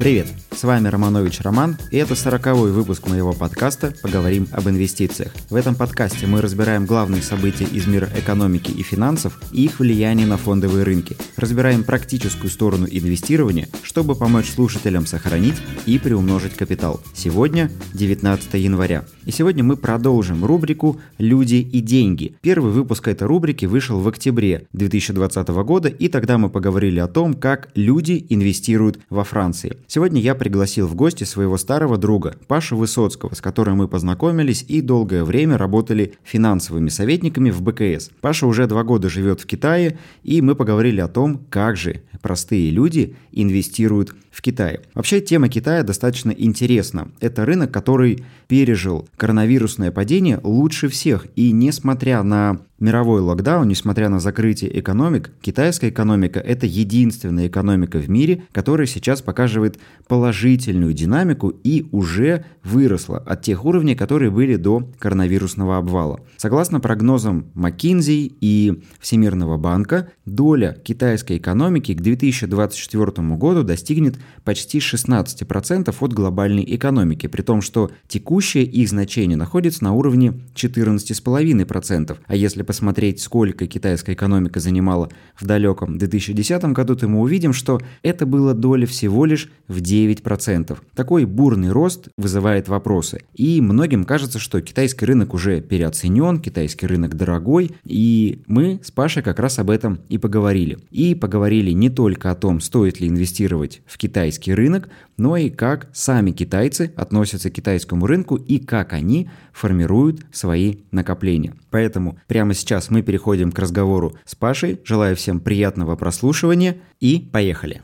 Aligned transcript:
Привет, 0.00 0.28
с 0.52 0.64
вами 0.64 0.88
Романович 0.88 1.40
Роман, 1.40 1.76
и 1.90 1.96
это 1.96 2.14
сороковой 2.14 2.72
выпуск 2.72 3.06
моего 3.08 3.32
подкаста 3.32 3.94
«Поговорим 4.02 4.48
об 4.52 4.68
инвестициях». 4.68 5.32
В 5.48 5.54
этом 5.54 5.74
подкасте 5.74 6.26
мы 6.26 6.40
разбираем 6.40 6.86
главные 6.86 7.22
события 7.22 7.64
из 7.64 7.86
мира 7.86 8.08
экономики 8.16 8.70
и 8.70 8.82
финансов 8.82 9.40
и 9.52 9.64
их 9.64 9.78
влияние 9.78 10.26
на 10.26 10.36
фондовые 10.36 10.84
рынки. 10.84 11.16
Разбираем 11.36 11.84
практическую 11.84 12.50
сторону 12.50 12.86
инвестирования, 12.90 13.68
чтобы 13.82 14.14
помочь 14.14 14.50
слушателям 14.50 15.06
сохранить 15.06 15.56
и 15.86 15.98
приумножить 15.98 16.56
капитал. 16.56 17.00
Сегодня 17.14 17.70
19 17.94 18.54
января. 18.54 19.04
И 19.24 19.30
сегодня 19.30 19.62
мы 19.62 19.76
продолжим 19.76 20.44
рубрику 20.44 21.00
«Люди 21.18 21.56
и 21.56 21.80
деньги». 21.80 22.34
Первый 22.40 22.72
выпуск 22.72 23.08
этой 23.08 23.26
рубрики 23.26 23.66
вышел 23.66 24.00
в 24.00 24.08
октябре 24.08 24.66
2020 24.72 25.48
года, 25.48 25.88
и 25.88 26.08
тогда 26.08 26.38
мы 26.38 26.50
поговорили 26.50 26.98
о 26.98 27.06
том, 27.06 27.34
как 27.34 27.68
люди 27.74 28.26
инвестируют 28.28 28.98
во 29.08 29.24
Франции. 29.24 29.76
Сегодня 29.86 30.20
я 30.20 30.34
пригласил 30.40 30.86
в 30.86 30.94
гости 30.94 31.24
своего 31.24 31.58
старого 31.58 31.98
друга 31.98 32.34
Пашу 32.48 32.74
Высоцкого, 32.74 33.34
с 33.34 33.42
которым 33.42 33.76
мы 33.76 33.88
познакомились 33.88 34.64
и 34.66 34.80
долгое 34.80 35.22
время 35.22 35.58
работали 35.58 36.14
финансовыми 36.24 36.88
советниками 36.88 37.50
в 37.50 37.60
БКС. 37.60 38.10
Паша 38.22 38.46
уже 38.46 38.66
два 38.66 38.82
года 38.82 39.10
живет 39.10 39.42
в 39.42 39.46
Китае, 39.46 39.98
и 40.22 40.40
мы 40.40 40.54
поговорили 40.54 41.02
о 41.02 41.08
том, 41.08 41.44
как 41.50 41.76
же 41.76 42.04
простые 42.22 42.70
люди 42.70 43.16
инвестируют 43.32 44.14
в 44.30 44.42
Китае. 44.42 44.80
Вообще 44.94 45.20
тема 45.20 45.48
Китая 45.48 45.82
достаточно 45.82 46.30
интересна. 46.30 47.08
Это 47.20 47.44
рынок, 47.44 47.72
который 47.72 48.24
пережил 48.48 49.08
коронавирусное 49.16 49.90
падение 49.90 50.40
лучше 50.42 50.88
всех. 50.88 51.26
И 51.36 51.52
несмотря 51.52 52.22
на 52.22 52.60
мировой 52.80 53.20
локдаун, 53.20 53.68
несмотря 53.68 54.08
на 54.08 54.18
закрытие 54.20 54.78
экономик, 54.80 55.30
китайская 55.42 55.90
экономика– 55.90 56.40
это 56.44 56.66
единственная 56.66 57.46
экономика 57.46 57.98
в 57.98 58.08
мире, 58.08 58.44
которая 58.52 58.86
сейчас 58.86 59.20
показывает 59.20 59.78
положительную 60.08 60.94
динамику 60.94 61.50
и 61.62 61.86
уже 61.92 62.44
выросла 62.64 63.18
от 63.18 63.42
тех 63.42 63.64
уровней, 63.64 63.94
которые 63.94 64.30
были 64.30 64.56
до 64.56 64.88
коронавирусного 64.98 65.76
обвала. 65.76 66.20
Согласно 66.38 66.80
прогнозам 66.80 67.46
McKinsey 67.54 68.34
и 68.40 68.82
Всемирного 68.98 69.58
банка, 69.58 70.08
доля 70.24 70.76
китайской 70.82 71.36
экономики 71.36 71.94
к 71.94 72.00
2024 72.00 73.28
году 73.36 73.62
достигнет 73.62 74.16
почти 74.44 74.78
16% 74.78 75.94
от 75.98 76.12
глобальной 76.12 76.64
экономики, 76.66 77.26
при 77.26 77.42
том, 77.42 77.62
что 77.62 77.90
текущее 78.08 78.64
их 78.64 78.88
значение 78.88 79.36
находится 79.36 79.84
на 79.84 79.92
уровне 79.92 80.34
14,5%. 80.54 82.18
А 82.26 82.36
если 82.36 82.62
посмотреть, 82.62 83.20
сколько 83.20 83.66
китайская 83.66 84.12
экономика 84.12 84.60
занимала 84.60 85.10
в 85.38 85.46
далеком 85.46 85.98
2010 85.98 86.62
году, 86.72 86.96
то 86.96 87.08
мы 87.08 87.20
увидим, 87.20 87.52
что 87.52 87.80
это 88.02 88.26
было 88.26 88.54
доля 88.54 88.86
всего 88.86 89.24
лишь 89.24 89.50
в 89.68 89.78
9%. 89.78 90.78
Такой 90.94 91.24
бурный 91.24 91.70
рост 91.70 92.08
вызывает 92.16 92.68
вопросы. 92.68 93.22
И 93.34 93.60
многим 93.60 94.04
кажется, 94.04 94.38
что 94.38 94.60
китайский 94.60 95.06
рынок 95.06 95.34
уже 95.34 95.60
переоценен, 95.60 96.40
китайский 96.40 96.86
рынок 96.86 97.16
дорогой, 97.16 97.72
и 97.84 98.42
мы 98.46 98.80
с 98.82 98.90
Пашей 98.90 99.22
как 99.22 99.38
раз 99.38 99.58
об 99.58 99.70
этом 99.70 100.00
и 100.08 100.18
поговорили. 100.18 100.78
И 100.90 101.14
поговорили 101.14 101.70
не 101.70 101.90
только 101.90 102.30
о 102.30 102.34
том, 102.34 102.60
стоит 102.60 103.00
ли 103.00 103.08
инвестировать 103.08 103.82
в 103.86 103.96
китайский 103.98 104.09
рынок, 104.54 104.88
но 105.16 105.36
и 105.36 105.50
как 105.50 105.88
сами 105.92 106.30
китайцы 106.32 106.92
относятся 106.96 107.50
к 107.50 107.54
китайскому 107.54 108.06
рынку 108.06 108.36
и 108.36 108.58
как 108.58 108.92
они 108.92 109.30
формируют 109.52 110.26
свои 110.32 110.76
накопления. 110.90 111.54
Поэтому 111.70 112.18
прямо 112.26 112.54
сейчас 112.54 112.90
мы 112.90 113.02
переходим 113.02 113.52
к 113.52 113.58
разговору 113.58 114.16
с 114.24 114.34
Пашей. 114.34 114.80
Желаю 114.84 115.16
всем 115.16 115.40
приятного 115.40 115.96
прослушивания 115.96 116.76
и 117.00 117.28
поехали! 117.32 117.82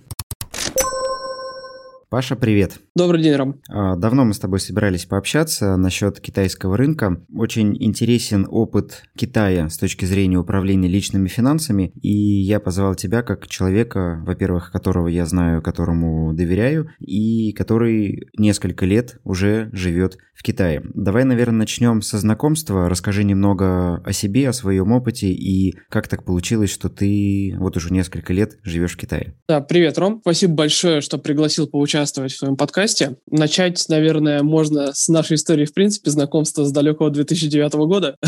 Паша, 2.08 2.36
привет. 2.36 2.78
Добрый 2.94 3.20
день, 3.20 3.34
Ром. 3.34 3.60
А, 3.68 3.96
давно 3.96 4.24
мы 4.24 4.32
с 4.32 4.38
тобой 4.38 4.60
собирались 4.60 5.06
пообщаться 5.06 5.76
насчет 5.76 6.20
китайского 6.20 6.76
рынка. 6.76 7.20
Очень 7.34 7.76
интересен 7.82 8.46
опыт 8.48 9.02
Китая 9.16 9.68
с 9.68 9.76
точки 9.76 10.04
зрения 10.04 10.38
управления 10.38 10.86
личными 10.86 11.26
финансами, 11.26 11.90
и 12.00 12.12
я 12.42 12.60
позвал 12.60 12.94
тебя 12.94 13.22
как 13.22 13.48
человека, 13.48 14.22
во-первых, 14.24 14.70
которого 14.70 15.08
я 15.08 15.26
знаю, 15.26 15.62
которому 15.62 16.32
доверяю, 16.32 16.90
и 17.00 17.52
который 17.52 18.28
несколько 18.38 18.86
лет 18.86 19.18
уже 19.24 19.68
живет 19.72 20.16
в 20.36 20.42
Китае. 20.42 20.82
Давай, 20.94 21.24
наверное, 21.24 21.60
начнем 21.60 22.02
со 22.02 22.18
знакомства. 22.18 22.88
Расскажи 22.88 23.24
немного 23.24 23.96
о 24.04 24.12
себе, 24.12 24.48
о 24.48 24.52
своем 24.52 24.92
опыте 24.92 25.28
и 25.28 25.74
как 25.88 26.08
так 26.08 26.24
получилось, 26.24 26.70
что 26.70 26.88
ты 26.90 27.56
вот 27.58 27.76
уже 27.76 27.92
несколько 27.92 28.32
лет 28.32 28.58
живешь 28.62 28.92
в 28.92 28.98
Китае. 28.98 29.34
Да, 29.48 29.60
привет, 29.60 29.98
Ром. 29.98 30.20
Спасибо 30.20 30.54
большое, 30.54 31.00
что 31.00 31.16
пригласил 31.18 31.66
поучаствовать 31.96 32.32
в 32.32 32.38
твоем 32.38 32.56
подкасте. 32.56 33.16
Начать, 33.30 33.84
наверное, 33.88 34.42
можно 34.42 34.92
с 34.92 35.08
нашей 35.08 35.36
истории, 35.36 35.64
в 35.64 35.72
принципе, 35.72 36.10
знакомства 36.10 36.64
с 36.64 36.72
далекого 36.72 37.10
2009 37.10 37.74
года. 37.74 38.16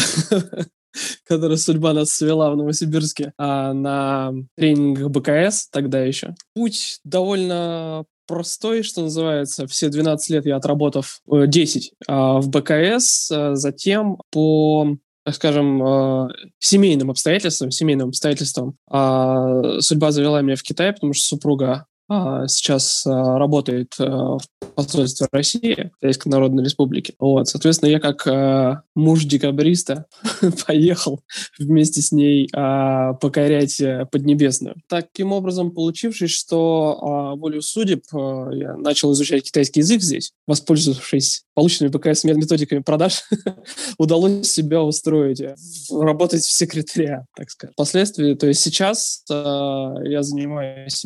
которая 1.27 1.59
судьба 1.59 1.93
нас 1.93 2.09
свела 2.09 2.51
в 2.51 2.57
Новосибирске 2.57 3.33
а, 3.37 3.75
на 3.75 4.33
тренингах 4.57 5.11
БКС 5.11 5.69
тогда 5.71 6.01
еще. 6.01 6.35
Путь 6.55 7.01
довольно 7.05 8.05
простой, 8.27 8.83
что 8.83 9.03
называется. 9.03 9.67
Все 9.67 9.91
12 9.91 10.31
лет 10.31 10.47
я 10.47 10.57
отработав, 10.57 11.21
10 11.27 11.87
э, 11.87 11.91
а, 12.09 12.41
в 12.41 12.49
БКС, 12.49 13.31
э, 13.31 13.55
затем 13.55 14.19
по 14.33 14.97
скажем, 15.31 15.83
э, 15.83 16.29
семейным 16.59 17.11
обстоятельствам, 17.11 17.71
семейным 17.71 18.09
обстоятельствам 18.09 18.77
а, 18.91 19.81
судьба 19.81 20.11
завела 20.11 20.41
меня 20.41 20.57
в 20.57 20.63
Китай, 20.63 20.93
потому 20.93 21.13
что 21.13 21.27
супруга 21.27 21.87
сейчас 22.09 23.07
а, 23.07 23.39
работает 23.39 23.95
а, 23.99 24.39
в 24.39 24.75
посольстве 24.75 25.29
России, 25.31 25.93
Китайской 26.01 26.29
Народной 26.29 26.65
Республики. 26.65 27.15
Вот, 27.19 27.49
соответственно, 27.49 27.91
я 27.91 28.01
как 28.01 28.83
муж 28.95 29.25
декабриста 29.25 30.07
поехал 30.67 31.21
вместе 31.59 32.01
с 32.01 32.13
ней 32.13 32.49
покорять 32.51 33.81
э, 33.81 34.07
Поднебесную. 34.11 34.77
Таким 34.89 35.33
образом, 35.33 35.73
получившись, 35.73 36.31
что 36.31 37.35
волю 37.39 37.61
судеб 37.61 38.05
я 38.13 38.77
начал 38.77 39.13
изучать 39.13 39.45
китайский 39.45 39.81
язык 39.81 40.01
здесь, 40.01 40.33
воспользовавшись 40.47 41.45
полученными 41.55 41.91
ПКС 41.91 42.23
методиками 42.25 42.81
продаж, 42.81 43.25
удалось 43.99 44.49
себя 44.49 44.83
устроить, 44.83 45.41
э, 45.41 45.57
работать 45.91 46.43
в 46.43 46.51
секретариат, 46.51 47.25
так 47.37 47.51
сказать. 47.51 47.75
Впоследствии, 47.75 48.35
то 48.35 48.47
есть 48.47 48.61
сейчас 48.61 49.25
я 49.29 50.23
занимаюсь 50.23 51.05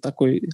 такой 0.00 0.31
который 0.40 0.50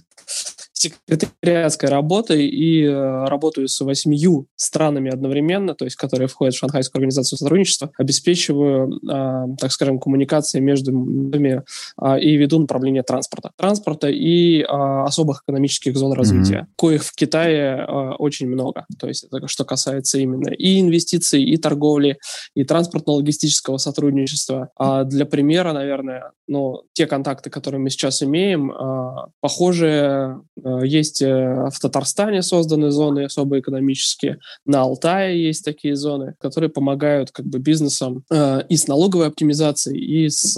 секретариатской 0.79 1.89
работой 1.89 2.47
и 2.47 2.85
э, 2.85 3.25
работаю 3.25 3.67
с 3.67 3.81
восьмию 3.81 4.47
странами 4.55 5.11
одновременно, 5.11 5.75
то 5.75 5.83
есть 5.83 5.97
которые 5.97 6.27
входят 6.27 6.55
в 6.55 6.57
Шанхайскую 6.57 6.99
организацию 7.01 7.37
сотрудничества, 7.37 7.91
обеспечиваю, 7.97 8.89
э, 8.89 9.55
так 9.59 9.71
скажем, 9.73 9.99
коммуникации 9.99 10.59
между 10.61 10.91
ними 10.91 11.63
э, 12.01 12.19
и 12.21 12.37
веду 12.37 12.59
направление 12.59 13.03
транспорта. 13.03 13.51
Транспорта 13.57 14.07
и 14.07 14.61
э, 14.61 14.65
особых 14.65 15.43
экономических 15.43 15.97
зон 15.97 16.13
развития, 16.13 16.67
mm-hmm. 16.69 16.73
коих 16.77 17.03
в 17.03 17.13
Китае 17.13 17.85
э, 17.85 18.11
очень 18.17 18.47
много. 18.47 18.85
То 18.99 19.07
есть 19.07 19.25
это 19.25 19.47
что 19.49 19.65
касается 19.65 20.17
именно 20.17 20.49
и 20.49 20.79
инвестиций, 20.79 21.43
и 21.43 21.57
торговли, 21.57 22.19
и 22.55 22.63
транспортно-логистического 22.63 23.77
сотрудничества. 23.77 24.69
А 24.77 25.03
для 25.03 25.25
примера, 25.25 25.73
наверное, 25.73 26.31
ну, 26.47 26.83
те 26.93 27.05
контакты, 27.05 27.49
которые 27.49 27.81
мы 27.81 27.89
сейчас 27.89 28.23
имеем, 28.23 28.71
э, 28.71 29.27
похожие 29.41 30.39
Э, 30.68 30.68
есть 30.83 31.21
э, 31.21 31.69
в 31.71 31.79
Татарстане 31.79 32.41
созданы 32.41 32.91
зоны 32.91 33.25
особо 33.25 33.59
экономические, 33.59 34.39
на 34.65 34.81
Алтае 34.81 35.43
есть 35.43 35.65
такие 35.65 35.95
зоны, 35.95 36.35
которые 36.39 36.69
помогают 36.69 37.31
как 37.31 37.45
бы 37.45 37.59
бизнесам 37.59 38.23
э, 38.31 38.61
и 38.69 38.77
с 38.77 38.87
налоговой 38.87 39.27
оптимизацией, 39.27 40.25
и 40.25 40.29
с 40.29 40.57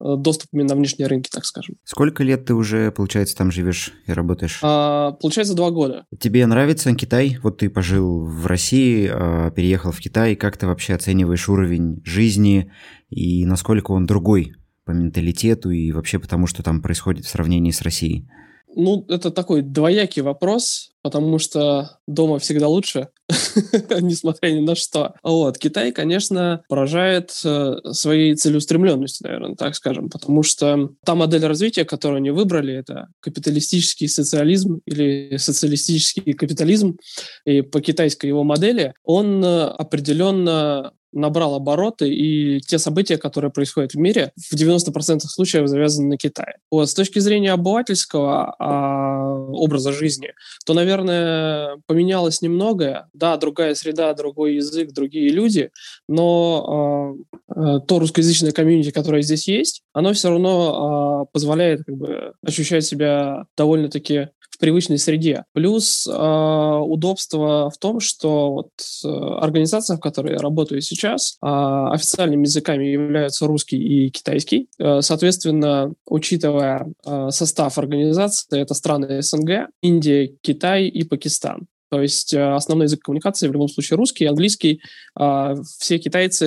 доступами 0.00 0.62
на 0.62 0.74
внешние 0.74 1.08
рынки, 1.08 1.28
так 1.30 1.44
скажем. 1.44 1.76
Сколько 1.84 2.22
лет 2.22 2.44
ты 2.44 2.54
уже, 2.54 2.90
получается, 2.90 3.36
там 3.36 3.50
живешь 3.50 3.92
и 4.06 4.12
работаешь? 4.12 4.60
А, 4.62 5.12
получается, 5.12 5.54
два 5.54 5.70
года. 5.70 6.04
Тебе 6.18 6.46
нравится 6.46 6.94
Китай? 6.94 7.38
Вот 7.42 7.58
ты 7.58 7.70
пожил 7.70 8.24
в 8.24 8.46
России, 8.46 9.10
а, 9.12 9.50
переехал 9.50 9.92
в 9.92 10.00
Китай. 10.00 10.36
Как 10.36 10.56
ты 10.56 10.66
вообще 10.66 10.94
оцениваешь 10.94 11.48
уровень 11.48 12.02
жизни 12.04 12.72
и 13.08 13.44
насколько 13.46 13.92
он 13.92 14.06
другой 14.06 14.54
по 14.84 14.92
менталитету 14.92 15.70
и 15.70 15.92
вообще 15.92 16.18
потому, 16.18 16.46
что 16.46 16.62
там 16.62 16.80
происходит 16.80 17.24
в 17.24 17.28
сравнении 17.28 17.70
с 17.70 17.82
Россией? 17.82 18.28
Ну, 18.76 19.06
это 19.08 19.30
такой 19.30 19.62
двоякий 19.62 20.20
вопрос, 20.20 20.90
потому 21.00 21.38
что 21.38 21.98
дома 22.06 22.38
всегда 22.38 22.68
лучше, 22.68 23.08
несмотря 24.00 24.50
ни 24.50 24.60
на 24.60 24.74
что. 24.74 25.14
Вот. 25.22 25.56
Китай, 25.56 25.92
конечно, 25.92 26.62
поражает 26.68 27.32
э, 27.42 27.76
своей 27.92 28.34
целеустремленностью, 28.34 29.26
наверное, 29.26 29.56
так 29.56 29.74
скажем, 29.76 30.10
потому 30.10 30.42
что 30.42 30.90
та 31.06 31.14
модель 31.14 31.46
развития, 31.46 31.86
которую 31.86 32.18
они 32.18 32.30
выбрали, 32.30 32.74
это 32.74 33.08
капиталистический 33.20 34.08
социализм 34.08 34.80
или 34.84 35.38
социалистический 35.38 36.34
капитализм, 36.34 36.98
и 37.46 37.62
по 37.62 37.80
китайской 37.80 38.26
его 38.26 38.44
модели, 38.44 38.92
он 39.04 39.42
э, 39.42 39.64
определенно 39.64 40.92
набрал 41.12 41.54
обороты, 41.54 42.08
и 42.08 42.60
те 42.60 42.78
события, 42.78 43.16
которые 43.16 43.50
происходят 43.50 43.94
в 43.94 43.98
мире, 43.98 44.32
в 44.36 44.54
90% 44.54 45.20
случаев 45.20 45.68
завязаны 45.68 46.08
на 46.08 46.16
Китае. 46.16 46.58
Вот, 46.70 46.88
с 46.88 46.94
точки 46.94 47.18
зрения 47.18 47.52
обывательского, 47.52 48.54
а, 48.58 49.34
образа 49.34 49.92
жизни, 49.92 50.32
то, 50.64 50.74
наверное, 50.74 51.78
поменялось 51.86 52.42
немногое. 52.42 53.08
Да, 53.12 53.36
другая 53.36 53.74
среда, 53.74 54.12
другой 54.14 54.56
язык, 54.56 54.92
другие 54.92 55.30
люди, 55.30 55.70
но 56.08 57.16
э, 57.48 57.80
то 57.86 57.98
русскоязычное 57.98 58.52
комьюнити, 58.52 58.90
которое 58.90 59.22
здесь 59.22 59.48
есть, 59.48 59.82
оно 59.92 60.12
все 60.12 60.30
равно 60.30 61.24
э, 61.24 61.32
позволяет 61.32 61.84
как 61.84 61.96
бы, 61.96 62.32
ощущать 62.44 62.84
себя 62.84 63.46
довольно-таки 63.56 64.28
в 64.56 64.58
привычной 64.58 64.98
среде. 64.98 65.44
Плюс 65.52 66.06
э, 66.06 66.10
удобство 66.12 67.70
в 67.70 67.78
том, 67.78 68.00
что 68.00 68.52
вот 68.52 68.70
э, 69.04 69.08
организация, 69.08 69.96
в 69.96 70.00
которой 70.00 70.32
я 70.32 70.38
работаю 70.38 70.80
сейчас, 70.80 71.36
э, 71.42 71.46
официальными 71.46 72.44
языками 72.44 72.86
являются 72.86 73.46
русский 73.46 73.76
и 73.76 74.10
китайский. 74.10 74.68
Э, 74.78 75.02
соответственно, 75.02 75.92
учитывая 76.06 76.86
э, 77.04 77.28
состав 77.30 77.76
организации, 77.76 78.60
это 78.60 78.72
страны 78.74 79.20
СНГ, 79.22 79.68
Индия, 79.82 80.34
Китай 80.40 80.86
и 80.86 81.04
Пакистан. 81.04 81.66
То 81.90 82.00
есть 82.00 82.32
э, 82.32 82.54
основной 82.54 82.86
язык 82.86 83.00
коммуникации 83.02 83.48
в 83.48 83.52
любом 83.52 83.68
случае 83.68 83.98
русский, 83.98 84.24
английский. 84.24 84.80
Э, 85.18 85.54
все 85.78 85.98
китайцы 85.98 86.46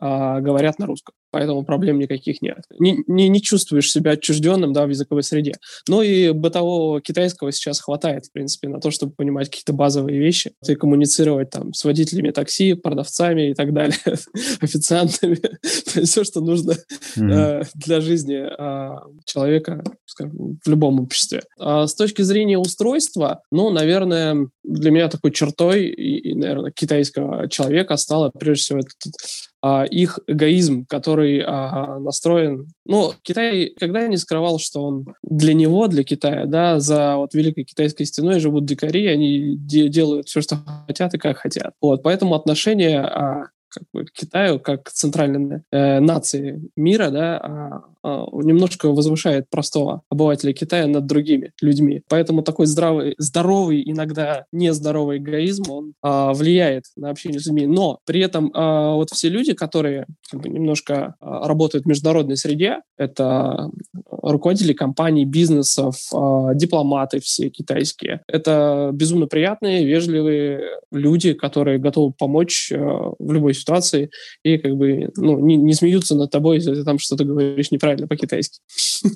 э, 0.00 0.40
говорят 0.40 0.78
на 0.78 0.86
русском 0.86 1.14
поэтому 1.36 1.66
проблем 1.66 1.98
никаких 1.98 2.40
нет. 2.40 2.60
Не, 2.78 2.96
не, 3.06 3.28
не 3.28 3.42
чувствуешь 3.42 3.92
себя 3.92 4.12
отчужденным 4.12 4.72
да, 4.72 4.86
в 4.86 4.88
языковой 4.88 5.22
среде. 5.22 5.52
Ну 5.86 6.00
и 6.00 6.30
бытового 6.30 7.02
китайского 7.02 7.52
сейчас 7.52 7.80
хватает, 7.80 8.24
в 8.24 8.32
принципе, 8.32 8.68
на 8.68 8.80
то, 8.80 8.90
чтобы 8.90 9.12
понимать 9.12 9.50
какие-то 9.50 9.74
базовые 9.74 10.18
вещи 10.18 10.52
и 10.66 10.74
коммуницировать 10.74 11.50
там 11.50 11.74
с 11.74 11.84
водителями 11.84 12.30
такси, 12.30 12.72
продавцами 12.72 13.50
и 13.50 13.54
так 13.54 13.74
далее, 13.74 13.98
официантами. 14.62 15.38
Все, 16.06 16.24
что 16.24 16.40
нужно 16.40 16.74
э, 17.18 17.62
для 17.74 18.00
жизни 18.00 18.38
э, 18.38 18.96
человека 19.26 19.84
в 20.18 20.70
любом 20.70 21.00
обществе. 21.00 21.42
А 21.58 21.86
с 21.86 21.94
точки 21.94 22.22
зрения 22.22 22.56
устройства, 22.56 23.42
ну, 23.50 23.68
наверное, 23.68 24.48
для 24.64 24.90
меня 24.90 25.08
такой 25.08 25.32
чертой, 25.32 25.88
и, 25.88 26.34
наверное, 26.34 26.70
китайского 26.70 27.46
человека 27.50 27.98
стало, 27.98 28.30
прежде 28.30 28.62
всего, 28.62 28.80
а, 29.62 29.84
их 29.84 30.20
эгоизм, 30.28 30.86
который 30.86 31.25
а, 31.46 31.98
настроен... 31.98 32.68
Ну, 32.84 33.12
Китай 33.22 33.74
когда 33.78 34.06
не 34.06 34.16
скрывал, 34.16 34.58
что 34.58 34.82
он 34.82 35.06
для 35.22 35.54
него, 35.54 35.86
для 35.88 36.04
Китая, 36.04 36.46
да, 36.46 36.80
за 36.80 37.16
вот 37.16 37.34
Великой 37.34 37.64
Китайской 37.64 38.04
стеной 38.04 38.40
живут 38.40 38.64
дикари, 38.64 39.06
они 39.06 39.56
де- 39.56 39.88
делают 39.88 40.28
все, 40.28 40.40
что 40.40 40.58
хотят 40.86 41.14
и 41.14 41.18
как 41.18 41.38
хотят. 41.38 41.74
Вот, 41.80 42.02
поэтому 42.02 42.34
отношение 42.34 43.00
а, 43.00 43.48
как 43.68 43.84
бы, 43.92 44.06
Китаю 44.12 44.58
как 44.58 44.90
центральной 44.90 45.62
э, 45.70 46.00
нации 46.00 46.62
мира, 46.76 47.10
да, 47.10 47.38
а, 47.38 47.84
а, 48.06 48.26
немножко 48.32 48.92
возвышает 48.92 49.50
простого 49.50 50.02
обывателя 50.08 50.52
Китая 50.52 50.86
над 50.86 51.06
другими 51.06 51.52
людьми. 51.60 52.02
Поэтому 52.08 52.42
такой 52.42 52.66
здравый, 52.66 53.14
здоровый, 53.18 53.82
иногда 53.84 54.44
нездоровый 54.52 55.18
эгоизм, 55.18 55.70
он 55.70 55.92
а, 56.02 56.32
влияет 56.32 56.84
на 56.96 57.10
общение 57.10 57.40
с 57.40 57.46
людьми. 57.46 57.66
Но 57.66 57.98
при 58.06 58.20
этом 58.20 58.52
а, 58.54 58.94
вот 58.94 59.10
все 59.10 59.28
люди, 59.28 59.54
которые 59.54 60.06
как 60.30 60.40
бы, 60.40 60.48
немножко 60.48 61.16
а, 61.20 61.48
работают 61.48 61.84
в 61.84 61.88
международной 61.88 62.36
среде, 62.36 62.80
это 62.96 63.70
руководители 64.22 64.72
компаний, 64.72 65.24
бизнесов, 65.24 65.96
а, 66.14 66.54
дипломаты 66.54 67.20
все 67.20 67.50
китайские. 67.50 68.20
Это 68.28 68.90
безумно 68.92 69.26
приятные, 69.26 69.84
вежливые 69.84 70.62
люди, 70.92 71.32
которые 71.32 71.78
готовы 71.78 72.12
помочь 72.12 72.72
а, 72.72 73.12
в 73.18 73.32
любой 73.32 73.54
ситуации 73.56 74.10
и 74.42 74.58
как 74.58 74.76
бы 74.76 75.08
ну, 75.16 75.38
не, 75.38 75.56
не 75.56 75.74
смеются 75.74 76.14
над 76.14 76.30
тобой, 76.30 76.56
если 76.56 76.74
ты 76.74 76.84
там 76.84 76.98
что-то 76.98 77.24
говоришь 77.24 77.70
неправильно 77.70 77.96
правильно 77.96 78.08
по-китайски. 78.08 78.60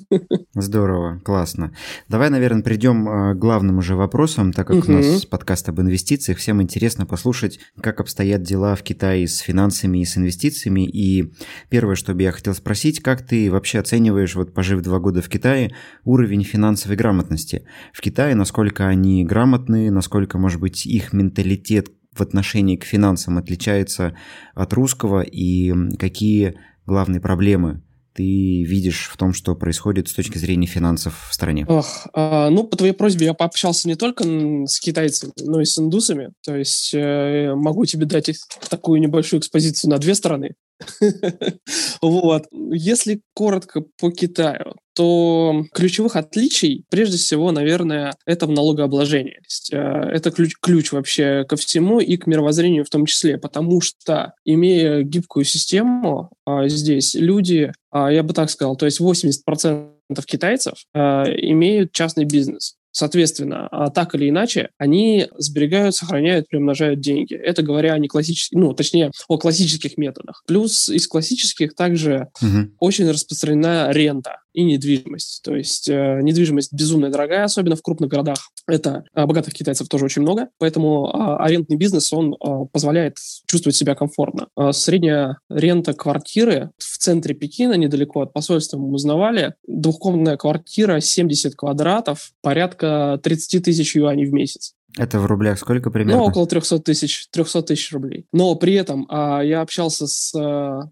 Здорово, 0.53 1.19
классно. 1.23 1.75
Давай, 2.07 2.29
наверное, 2.29 2.63
придем 2.63 3.07
а, 3.07 3.33
к 3.33 3.39
главным 3.39 3.77
уже 3.77 3.95
вопросам, 3.95 4.53
так 4.53 4.67
как 4.67 4.77
угу. 4.77 4.91
у 4.91 4.95
нас 4.95 5.25
подкаст 5.25 5.69
об 5.69 5.79
инвестициях. 5.81 6.37
Всем 6.37 6.61
интересно 6.61 7.05
послушать, 7.05 7.59
как 7.79 7.99
обстоят 7.99 8.43
дела 8.43 8.75
в 8.75 8.83
Китае 8.83 9.27
с 9.27 9.39
финансами 9.39 9.99
и 9.99 10.05
с 10.05 10.17
инвестициями. 10.17 10.87
И 10.87 11.33
первое, 11.69 11.95
что 11.95 12.13
бы 12.13 12.23
я 12.23 12.31
хотел 12.31 12.53
спросить, 12.53 13.01
как 13.01 13.25
ты 13.25 13.51
вообще 13.51 13.79
оцениваешь, 13.79 14.35
вот 14.35 14.53
пожив 14.53 14.81
два 14.81 14.99
года 14.99 15.21
в 15.21 15.29
Китае, 15.29 15.75
уровень 16.03 16.43
финансовой 16.43 16.97
грамотности 16.97 17.65
в 17.93 18.01
Китае, 18.01 18.35
насколько 18.35 18.87
они 18.87 19.23
грамотные, 19.25 19.91
насколько, 19.91 20.37
может 20.37 20.59
быть, 20.59 20.85
их 20.85 21.13
менталитет 21.13 21.89
в 22.13 22.21
отношении 22.21 22.75
к 22.75 22.83
финансам 22.83 23.37
отличается 23.37 24.15
от 24.53 24.73
русского 24.73 25.21
и 25.21 25.73
какие 25.97 26.55
главные 26.85 27.21
проблемы 27.21 27.81
ты 28.13 28.63
видишь 28.63 29.09
в 29.11 29.17
том, 29.17 29.33
что 29.33 29.55
происходит 29.55 30.09
с 30.09 30.13
точки 30.13 30.37
зрения 30.37 30.67
финансов 30.67 31.27
в 31.29 31.33
стране? 31.33 31.65
Ох, 31.67 32.07
а, 32.13 32.49
ну, 32.49 32.65
по 32.65 32.75
твоей 32.75 32.91
просьбе 32.91 33.27
я 33.27 33.33
пообщался 33.33 33.87
не 33.87 33.95
только 33.95 34.25
с 34.67 34.79
китайцами, 34.79 35.31
но 35.39 35.61
и 35.61 35.65
с 35.65 35.79
индусами. 35.79 36.33
То 36.43 36.57
есть 36.57 36.93
э, 36.93 37.53
могу 37.55 37.85
тебе 37.85 38.05
дать 38.05 38.29
такую 38.69 38.99
небольшую 38.99 39.39
экспозицию 39.39 39.91
на 39.91 39.97
две 39.97 40.15
стороны. 40.15 40.55
Вот. 42.01 42.47
Если 42.51 43.21
коротко 43.35 43.83
по 43.99 44.09
Китаю, 44.11 44.73
то 45.01 45.65
ключевых 45.73 46.15
отличий, 46.15 46.85
прежде 46.89 47.17
всего, 47.17 47.51
наверное, 47.51 48.13
это 48.27 48.45
в 48.45 48.51
налогообложении. 48.51 49.39
Есть, 49.43 49.73
э, 49.73 49.77
это 49.77 50.29
ключ, 50.29 50.53
ключ 50.61 50.91
вообще 50.91 51.43
ко 51.49 51.55
всему 51.55 51.99
и 51.99 52.17
к 52.17 52.27
мировоззрению 52.27 52.85
в 52.85 52.89
том 52.91 53.07
числе, 53.07 53.39
потому 53.39 53.81
что, 53.81 54.35
имея 54.45 55.01
гибкую 55.01 55.43
систему, 55.43 56.29
а, 56.45 56.67
здесь 56.67 57.15
люди, 57.15 57.73
а, 57.89 58.11
я 58.11 58.21
бы 58.21 58.35
так 58.35 58.51
сказал, 58.51 58.75
то 58.75 58.85
есть 58.85 58.99
80% 58.99 60.25
китайцев 60.27 60.75
имеют 60.93 61.93
частный 61.93 62.25
бизнес. 62.25 62.75
Соответственно, 62.91 63.67
а 63.71 63.89
так 63.89 64.15
или 64.15 64.29
иначе, 64.29 64.69
они 64.77 65.27
сберегают, 65.37 65.95
сохраняют, 65.95 66.47
приумножают 66.49 66.99
деньги. 66.99 67.33
Это 67.33 67.63
говоря 67.63 67.97
не 67.97 68.07
классических, 68.07 68.57
ну, 68.57 68.73
точнее, 68.73 69.11
о 69.27 69.37
классических 69.37 69.97
методах. 69.97 70.43
Плюс 70.45 70.89
из 70.89 71.07
классических 71.07 71.73
также 71.73 72.27
угу. 72.41 72.71
очень 72.79 73.09
распространена 73.09 73.91
рента 73.91 74.39
и 74.53 74.63
недвижимость. 74.63 75.41
То 75.43 75.55
есть 75.55 75.89
э, 75.89 76.19
недвижимость 76.21 76.73
безумно 76.73 77.09
дорогая, 77.09 77.43
особенно 77.43 77.75
в 77.75 77.81
крупных 77.81 78.09
городах. 78.09 78.37
Это 78.67 79.03
э, 79.13 79.25
богатых 79.25 79.53
китайцев 79.53 79.87
тоже 79.87 80.05
очень 80.05 80.21
много, 80.21 80.49
поэтому 80.57 81.07
э, 81.07 81.43
арендный 81.43 81.77
бизнес, 81.77 82.11
он 82.13 82.33
э, 82.33 82.65
позволяет 82.71 83.17
чувствовать 83.47 83.75
себя 83.75 83.95
комфортно. 83.95 84.47
Э, 84.57 84.71
средняя 84.71 85.37
рента 85.49 85.93
квартиры 85.93 86.71
в 86.77 86.97
центре 86.97 87.33
Пекина, 87.33 87.73
недалеко 87.73 88.21
от 88.21 88.33
посольства, 88.33 88.77
мы 88.77 88.89
узнавали, 88.89 89.55
двухкомнатная 89.67 90.37
квартира 90.37 90.99
70 90.99 91.55
квадратов, 91.55 92.31
порядка 92.41 93.19
30 93.23 93.63
тысяч 93.63 93.95
юаней 93.95 94.25
в 94.25 94.33
месяц. 94.33 94.75
Это 94.97 95.19
в 95.19 95.25
рублях 95.25 95.57
сколько 95.57 95.89
примерно? 95.89 96.21
Ну, 96.21 96.27
около 96.27 96.45
300 96.47 96.79
тысяч, 96.79 97.27
300 97.31 97.61
тысяч 97.63 97.91
рублей. 97.93 98.25
Но 98.33 98.55
при 98.55 98.73
этом 98.73 99.05
а, 99.09 99.41
я 99.41 99.61
общался 99.61 100.07
с 100.07 100.33
а, 100.35 100.89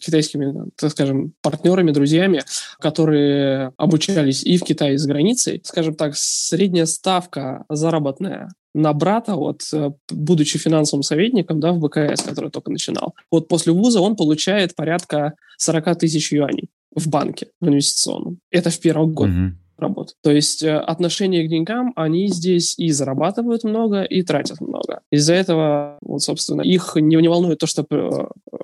китайскими, 0.00 0.70
так 0.76 0.90
скажем, 0.90 1.32
партнерами, 1.42 1.92
друзьями, 1.92 2.42
которые 2.78 3.72
обучались 3.76 4.44
и 4.44 4.58
в 4.58 4.62
Китае, 4.62 4.94
и 4.94 4.98
за 4.98 5.08
границей. 5.08 5.60
Скажем 5.64 5.94
так, 5.94 6.16
средняя 6.16 6.86
ставка 6.86 7.64
заработная 7.68 8.50
на 8.74 8.92
брата, 8.92 9.36
вот, 9.36 9.62
э, 9.72 9.92
будучи 10.10 10.58
финансовым 10.58 11.02
советником 11.02 11.60
да, 11.60 11.72
в 11.72 11.78
БКС, 11.78 12.22
который 12.22 12.50
только 12.50 12.70
начинал, 12.70 13.14
вот 13.30 13.46
после 13.48 13.72
вуза 13.72 14.00
он 14.00 14.16
получает 14.16 14.74
порядка 14.74 15.34
40 15.58 15.98
тысяч 15.98 16.32
юаней 16.32 16.68
в 16.94 17.08
банке, 17.08 17.48
в 17.60 17.68
инвестиционном. 17.68 18.38
Это 18.50 18.70
в 18.70 18.80
первый 18.80 19.08
год. 19.08 19.28
Mm-hmm 19.28 19.63
работ. 19.84 20.14
То 20.22 20.30
есть 20.30 20.62
э, 20.62 20.76
отношение 20.76 21.44
к 21.44 21.48
деньгам, 21.48 21.92
они 21.96 22.28
здесь 22.28 22.78
и 22.78 22.90
зарабатывают 22.90 23.64
много, 23.64 24.02
и 24.02 24.22
тратят 24.22 24.60
много. 24.60 25.00
Из-за 25.10 25.34
этого, 25.34 25.98
вот, 26.02 26.22
собственно, 26.22 26.62
их 26.62 26.96
не, 26.96 27.16
не 27.16 27.28
волнует 27.28 27.58
то, 27.58 27.66
что 27.66 27.86
э, 27.88 28.10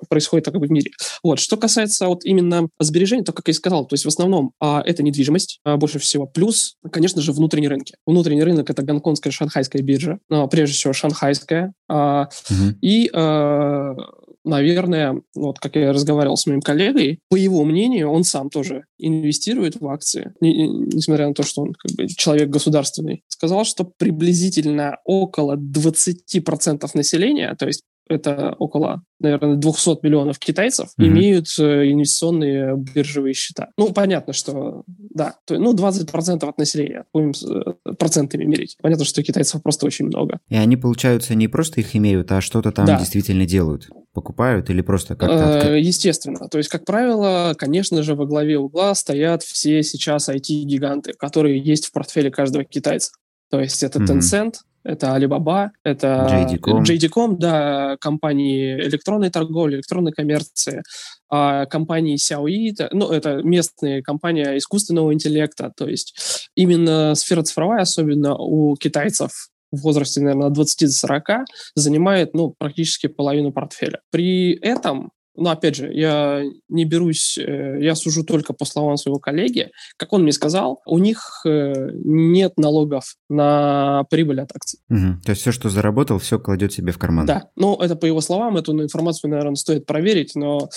происходит 0.09 0.45
так, 0.45 0.53
как 0.53 0.61
бы 0.61 0.67
в 0.67 0.71
мире. 0.71 0.91
Вот. 1.23 1.39
Что 1.39 1.57
касается 1.57 2.07
вот 2.07 2.25
именно 2.25 2.67
сбережений, 2.79 3.23
то, 3.23 3.33
как 3.33 3.47
я 3.47 3.51
и 3.51 3.53
сказал, 3.53 3.85
то 3.85 3.93
есть 3.93 4.05
в 4.05 4.07
основном 4.07 4.51
а, 4.59 4.81
это 4.85 5.03
недвижимость 5.03 5.59
а, 5.63 5.77
больше 5.77 5.99
всего. 5.99 6.25
Плюс, 6.27 6.75
конечно 6.91 7.21
же, 7.21 7.31
внутренние 7.31 7.69
рынки. 7.69 7.95
Внутренний 8.05 8.43
рынок— 8.43 8.69
это 8.71 8.81
гонконгская, 8.83 9.31
шанхайская 9.31 9.81
биржа, 9.81 10.19
но 10.29 10.47
прежде 10.47 10.75
всего 10.75 10.93
шанхайская. 10.93 11.73
А, 11.87 12.29
угу. 12.49 12.77
И 12.81 13.09
а, 13.13 13.95
наверное, 14.43 15.21
вот 15.35 15.59
как 15.59 15.75
я 15.75 15.91
разговаривал 15.93 16.37
с 16.37 16.45
моим 16.45 16.61
коллегой, 16.61 17.19
по 17.29 17.35
его 17.35 17.63
мнению, 17.63 18.09
он 18.09 18.23
сам 18.23 18.49
тоже 18.49 18.85
инвестирует 18.97 19.79
в 19.79 19.87
акции, 19.87 20.33
не, 20.41 20.67
несмотря 20.67 21.27
на 21.27 21.33
то, 21.33 21.43
что 21.43 21.61
он 21.61 21.73
как 21.73 21.91
бы 21.95 22.07
человек 22.07 22.49
государственный. 22.49 23.23
Сказал, 23.27 23.65
что 23.65 23.83
приблизительно 23.83 24.97
около 25.05 25.55
20% 25.55 26.89
населения, 26.93 27.55
то 27.57 27.67
есть 27.67 27.83
это 28.11 28.55
около, 28.59 29.03
наверное, 29.19 29.55
200 29.55 30.03
миллионов 30.03 30.37
китайцев, 30.39 30.89
mm-hmm. 30.89 31.07
имеют 31.07 31.47
э, 31.59 31.91
инвестиционные 31.91 32.75
биржевые 32.75 33.33
счета. 33.33 33.69
Ну, 33.77 33.93
понятно, 33.93 34.33
что, 34.33 34.83
да, 34.87 35.35
то, 35.45 35.57
ну, 35.57 35.73
20% 35.73 36.47
от 36.47 36.57
населения, 36.57 37.05
будем 37.13 37.31
э, 37.31 37.93
процентами 37.93 38.43
мерить. 38.43 38.77
Понятно, 38.81 39.05
что 39.05 39.23
китайцев 39.23 39.61
просто 39.63 39.85
очень 39.85 40.05
много. 40.05 40.39
И 40.49 40.55
они, 40.55 40.77
получаются, 40.77 41.35
не 41.35 41.47
просто 41.47 41.81
их 41.81 41.95
имеют, 41.95 42.31
а 42.31 42.41
что-то 42.41 42.71
там 42.71 42.85
да. 42.85 42.99
действительно 42.99 43.45
делают. 43.45 43.89
Покупают 44.13 44.69
или 44.69 44.81
просто 44.81 45.15
как-то... 45.15 45.69
Э, 45.69 45.79
естественно. 45.79 46.47
То 46.49 46.57
есть, 46.57 46.69
как 46.69 46.85
правило, 46.85 47.53
конечно 47.57 48.03
же, 48.03 48.15
во 48.15 48.25
главе 48.25 48.57
угла 48.57 48.93
стоят 48.95 49.43
все 49.43 49.83
сейчас 49.83 50.29
IT-гиганты, 50.29 51.13
которые 51.13 51.59
есть 51.59 51.87
в 51.87 51.91
портфеле 51.91 52.31
каждого 52.31 52.63
китайца. 52.65 53.11
То 53.49 53.59
есть 53.59 53.83
это 53.83 53.99
Tencent, 53.99 54.55
это 54.83 55.15
Alibaba, 55.15 55.69
это 55.83 56.27
JD.com, 56.29 56.83
JD.com 56.83 57.37
да, 57.37 57.97
компании 57.99 58.75
электронной 58.75 59.29
торговли, 59.29 59.75
электронной 59.75 60.11
коммерции, 60.11 60.81
а 61.29 61.65
компании 61.65 62.15
Xiaoyi, 62.17 62.87
ну, 62.91 63.11
это 63.11 63.41
местные 63.43 64.01
компании 64.01 64.57
искусственного 64.57 65.13
интеллекта, 65.13 65.71
то 65.75 65.87
есть 65.87 66.49
именно 66.55 67.13
сфера 67.15 67.43
цифровая, 67.43 67.81
особенно 67.81 68.35
у 68.35 68.75
китайцев, 68.75 69.50
в 69.71 69.81
возрасте, 69.81 70.21
наверное, 70.21 70.47
от 70.47 70.53
20 70.53 70.87
до 70.87 70.91
40, 70.91 71.29
занимает, 71.75 72.33
ну, 72.33 72.53
практически 72.57 73.07
половину 73.07 73.51
портфеля. 73.51 74.01
При 74.11 74.53
этом 74.53 75.11
но 75.35 75.49
опять 75.51 75.75
же, 75.75 75.91
я 75.91 76.43
не 76.69 76.85
берусь, 76.85 77.37
э, 77.37 77.77
я 77.81 77.95
сужу 77.95 78.23
только 78.23 78.53
по 78.53 78.65
словам 78.65 78.97
своего 78.97 79.19
коллеги. 79.19 79.71
Как 79.97 80.11
он 80.13 80.23
мне 80.23 80.33
сказал, 80.33 80.81
у 80.85 80.99
них 80.99 81.41
э, 81.45 81.89
нет 81.93 82.57
налогов 82.57 83.15
на 83.29 84.03
прибыль 84.09 84.41
от 84.41 84.51
акций. 84.53 84.79
Угу. 84.89 85.21
То 85.23 85.29
есть 85.31 85.41
все, 85.41 85.51
что 85.51 85.69
заработал, 85.69 86.19
все 86.19 86.37
кладет 86.37 86.73
себе 86.73 86.91
в 86.91 86.97
карман. 86.97 87.25
Да, 87.25 87.49
ну 87.55 87.75
это 87.77 87.95
по 87.95 88.05
его 88.05 88.21
словам, 88.21 88.57
эту 88.57 88.79
информацию, 88.79 89.31
наверное, 89.31 89.55
стоит 89.55 89.85
проверить, 89.85 90.35
но 90.35 90.69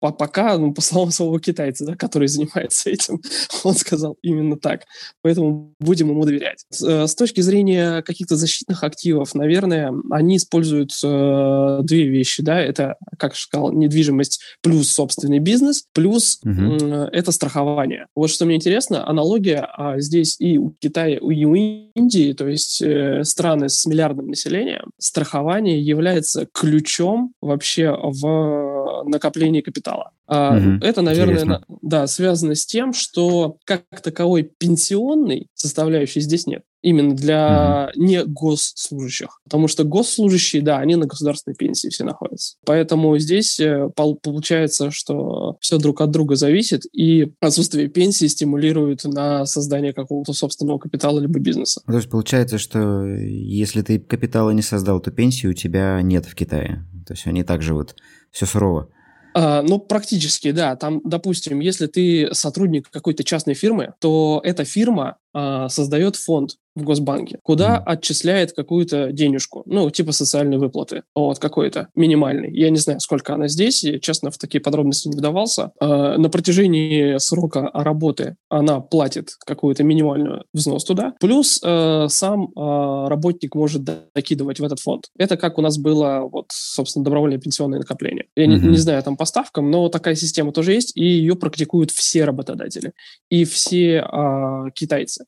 пока, 0.00 0.56
ну, 0.58 0.72
по 0.72 0.80
словам 0.80 1.10
самого 1.10 1.40
китайца, 1.40 1.84
да, 1.84 1.96
который 1.96 2.28
занимается 2.28 2.90
этим, 2.90 3.20
он 3.64 3.74
сказал 3.74 4.16
именно 4.22 4.56
так. 4.56 4.84
Поэтому 5.22 5.74
будем 5.80 6.08
ему 6.08 6.24
доверять. 6.24 6.64
С, 6.70 6.82
э, 6.82 7.06
с 7.06 7.14
точки 7.14 7.40
зрения 7.40 8.02
каких-то 8.02 8.36
защитных 8.36 8.82
активов, 8.84 9.34
наверное, 9.34 9.92
они 10.10 10.36
используют 10.36 10.92
э, 11.04 11.80
две 11.82 12.08
вещи. 12.08 12.42
Да? 12.42 12.60
Это, 12.60 12.96
как 13.18 13.32
я 13.32 13.38
сказал, 13.38 13.72
недвижимость 13.72 14.40
плюс 14.62 14.90
собственный 14.90 15.38
бизнес, 15.38 15.84
плюс 15.92 16.40
угу. 16.44 16.76
э, 16.80 17.08
это 17.12 17.32
страхование. 17.32 18.06
Вот 18.14 18.30
что 18.30 18.46
мне 18.46 18.56
интересно, 18.56 19.06
аналогия 19.06 19.68
а, 19.76 20.00
здесь 20.00 20.36
и 20.38 20.58
у 20.58 20.74
Китая, 20.80 21.18
и 21.18 21.44
у 21.44 21.54
Индии, 21.54 22.32
то 22.32 22.48
есть 22.48 22.80
э, 22.82 23.24
страны 23.24 23.68
с 23.68 23.86
миллиардным 23.86 24.28
населением, 24.28 24.90
страхование 24.98 25.80
является 25.80 26.46
ключом 26.52 27.32
вообще 27.40 27.90
в 27.90 28.69
накоплении 29.04 29.60
капитала. 29.60 30.12
Угу. 30.26 30.78
Это, 30.82 31.02
наверное, 31.02 31.44
на, 31.44 31.64
да, 31.82 32.06
связано 32.06 32.54
с 32.54 32.64
тем, 32.64 32.92
что 32.92 33.56
как 33.64 33.82
таковой 34.02 34.44
пенсионной 34.44 35.48
составляющей 35.54 36.20
здесь 36.20 36.46
нет. 36.46 36.62
Именно 36.82 37.14
для 37.14 37.90
угу. 37.92 38.02
не 38.02 38.24
госслужащих. 38.24 39.40
Потому 39.44 39.68
что 39.68 39.84
госслужащие, 39.84 40.62
да, 40.62 40.78
они 40.78 40.96
на 40.96 41.06
государственной 41.06 41.54
пенсии 41.54 41.88
все 41.88 42.04
находятся. 42.04 42.56
Поэтому 42.64 43.18
здесь 43.18 43.60
э, 43.60 43.90
получается, 43.94 44.90
что 44.90 45.56
все 45.60 45.78
друг 45.78 46.00
от 46.00 46.10
друга 46.10 46.36
зависит, 46.36 46.82
и 46.92 47.32
отсутствие 47.40 47.88
пенсии 47.88 48.26
стимулирует 48.26 49.04
на 49.04 49.44
создание 49.46 49.92
какого-то 49.92 50.32
собственного 50.32 50.78
капитала 50.78 51.18
либо 51.18 51.38
бизнеса. 51.38 51.82
То 51.86 51.96
есть 51.96 52.08
получается, 52.08 52.58
что 52.58 53.04
если 53.04 53.82
ты 53.82 53.98
капитала 53.98 54.50
не 54.50 54.62
создал, 54.62 55.00
то 55.00 55.10
пенсии 55.10 55.48
у 55.48 55.52
тебя 55.54 56.00
нет 56.02 56.24
в 56.24 56.34
Китае. 56.34 56.86
То 57.06 57.14
есть 57.14 57.26
они 57.26 57.42
так 57.42 57.60
живут. 57.60 57.96
Все 58.30 58.46
сурово. 58.46 58.88
Uh, 59.36 59.62
ну, 59.62 59.78
практически, 59.78 60.50
да. 60.50 60.74
Там, 60.74 61.00
допустим, 61.04 61.60
если 61.60 61.86
ты 61.86 62.30
сотрудник 62.32 62.90
какой-то 62.90 63.22
частной 63.22 63.54
фирмы, 63.54 63.94
то 64.00 64.40
эта 64.42 64.64
фирма 64.64 65.18
создает 65.34 66.16
фонд 66.16 66.52
в 66.76 66.84
Госбанке, 66.84 67.38
куда 67.42 67.76
mm. 67.76 67.82
отчисляет 67.84 68.52
какую-то 68.52 69.12
денежку, 69.12 69.62
ну, 69.66 69.90
типа 69.90 70.12
социальной 70.12 70.58
выплаты, 70.58 71.02
вот, 71.14 71.38
какой-то 71.38 71.88
минимальный. 71.94 72.52
Я 72.52 72.70
не 72.70 72.78
знаю, 72.78 73.00
сколько 73.00 73.34
она 73.34 73.48
здесь, 73.48 73.82
я, 73.82 73.98
честно, 73.98 74.30
в 74.30 74.38
такие 74.38 74.60
подробности 74.60 75.08
не 75.08 75.16
вдавался. 75.16 75.72
Э, 75.80 76.16
на 76.16 76.28
протяжении 76.30 77.18
срока 77.18 77.70
работы 77.74 78.36
она 78.48 78.80
платит 78.80 79.30
какую-то 79.44 79.82
минимальную 79.82 80.44
взнос 80.52 80.84
туда, 80.84 81.14
плюс 81.20 81.60
э, 81.64 82.06
сам 82.08 82.44
э, 82.44 83.08
работник 83.08 83.54
может 83.54 83.82
докидывать 84.14 84.60
в 84.60 84.64
этот 84.64 84.80
фонд. 84.80 85.06
Это 85.18 85.36
как 85.36 85.58
у 85.58 85.62
нас 85.62 85.78
было, 85.78 86.28
вот, 86.30 86.46
собственно, 86.52 87.04
добровольное 87.04 87.38
пенсионное 87.38 87.80
накопление. 87.80 88.26
Я 88.36 88.44
mm-hmm. 88.44 88.60
не, 88.60 88.68
не 88.68 88.76
знаю 88.76 89.02
там 89.02 89.16
по 89.16 89.24
ставкам, 89.24 89.70
но 89.70 89.88
такая 89.88 90.14
система 90.14 90.52
тоже 90.52 90.72
есть, 90.72 90.96
и 90.96 91.04
ее 91.04 91.34
практикуют 91.34 91.90
все 91.90 92.24
работодатели 92.24 92.92
и 93.28 93.44
все 93.44 93.98
э, 94.00 94.70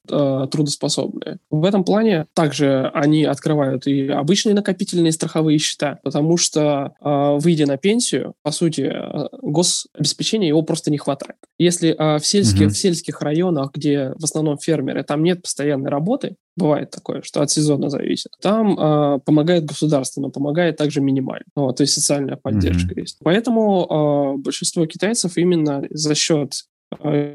э, 0.09 0.47
трудоспособные. 0.51 1.39
В 1.51 1.65
этом 1.65 1.85
плане 1.85 2.27
также 2.35 2.91
они 2.95 3.25
открывают 3.25 3.87
и 3.87 4.09
обычные 4.09 4.55
накопительные 4.55 5.13
страховые 5.13 5.59
счета, 5.59 5.99
потому 6.03 6.37
что, 6.37 6.95
э, 7.01 7.39
выйдя 7.41 7.67
на 7.67 7.77
пенсию, 7.77 8.35
по 8.43 8.51
сути, 8.51 8.83
э, 8.83 9.29
гособеспечения 9.43 10.49
его 10.49 10.63
просто 10.63 10.91
не 10.91 10.99
хватает. 10.99 11.37
Если 11.59 11.91
э, 11.91 12.19
в, 12.19 12.27
сельских, 12.27 12.67
угу. 12.67 12.71
в 12.71 12.77
сельских 12.77 13.21
районах, 13.21 13.73
где 13.75 14.13
в 14.19 14.25
основном 14.25 14.59
фермеры, 14.59 15.03
там 15.03 15.23
нет 15.23 15.43
постоянной 15.43 15.91
работы, 15.91 16.37
бывает 16.57 16.91
такое, 16.91 17.23
что 17.23 17.43
от 17.43 17.51
сезона 17.51 17.89
зависит. 17.89 18.33
Там 18.41 18.79
э, 18.79 19.19
помогает 19.25 19.65
государство, 19.65 20.21
но 20.21 20.31
помогает 20.31 20.77
также 20.77 21.01
минимально. 21.01 21.45
Вот, 21.55 21.77
то 21.77 21.83
есть 21.83 21.95
социальная 21.95 22.37
поддержка 22.37 22.95
mm-hmm. 22.95 23.01
есть. 23.01 23.19
Поэтому 23.23 24.37
э, 24.39 24.43
большинство 24.43 24.87
китайцев 24.87 25.37
именно 25.37 25.85
за 25.91 26.15
счет 26.15 26.53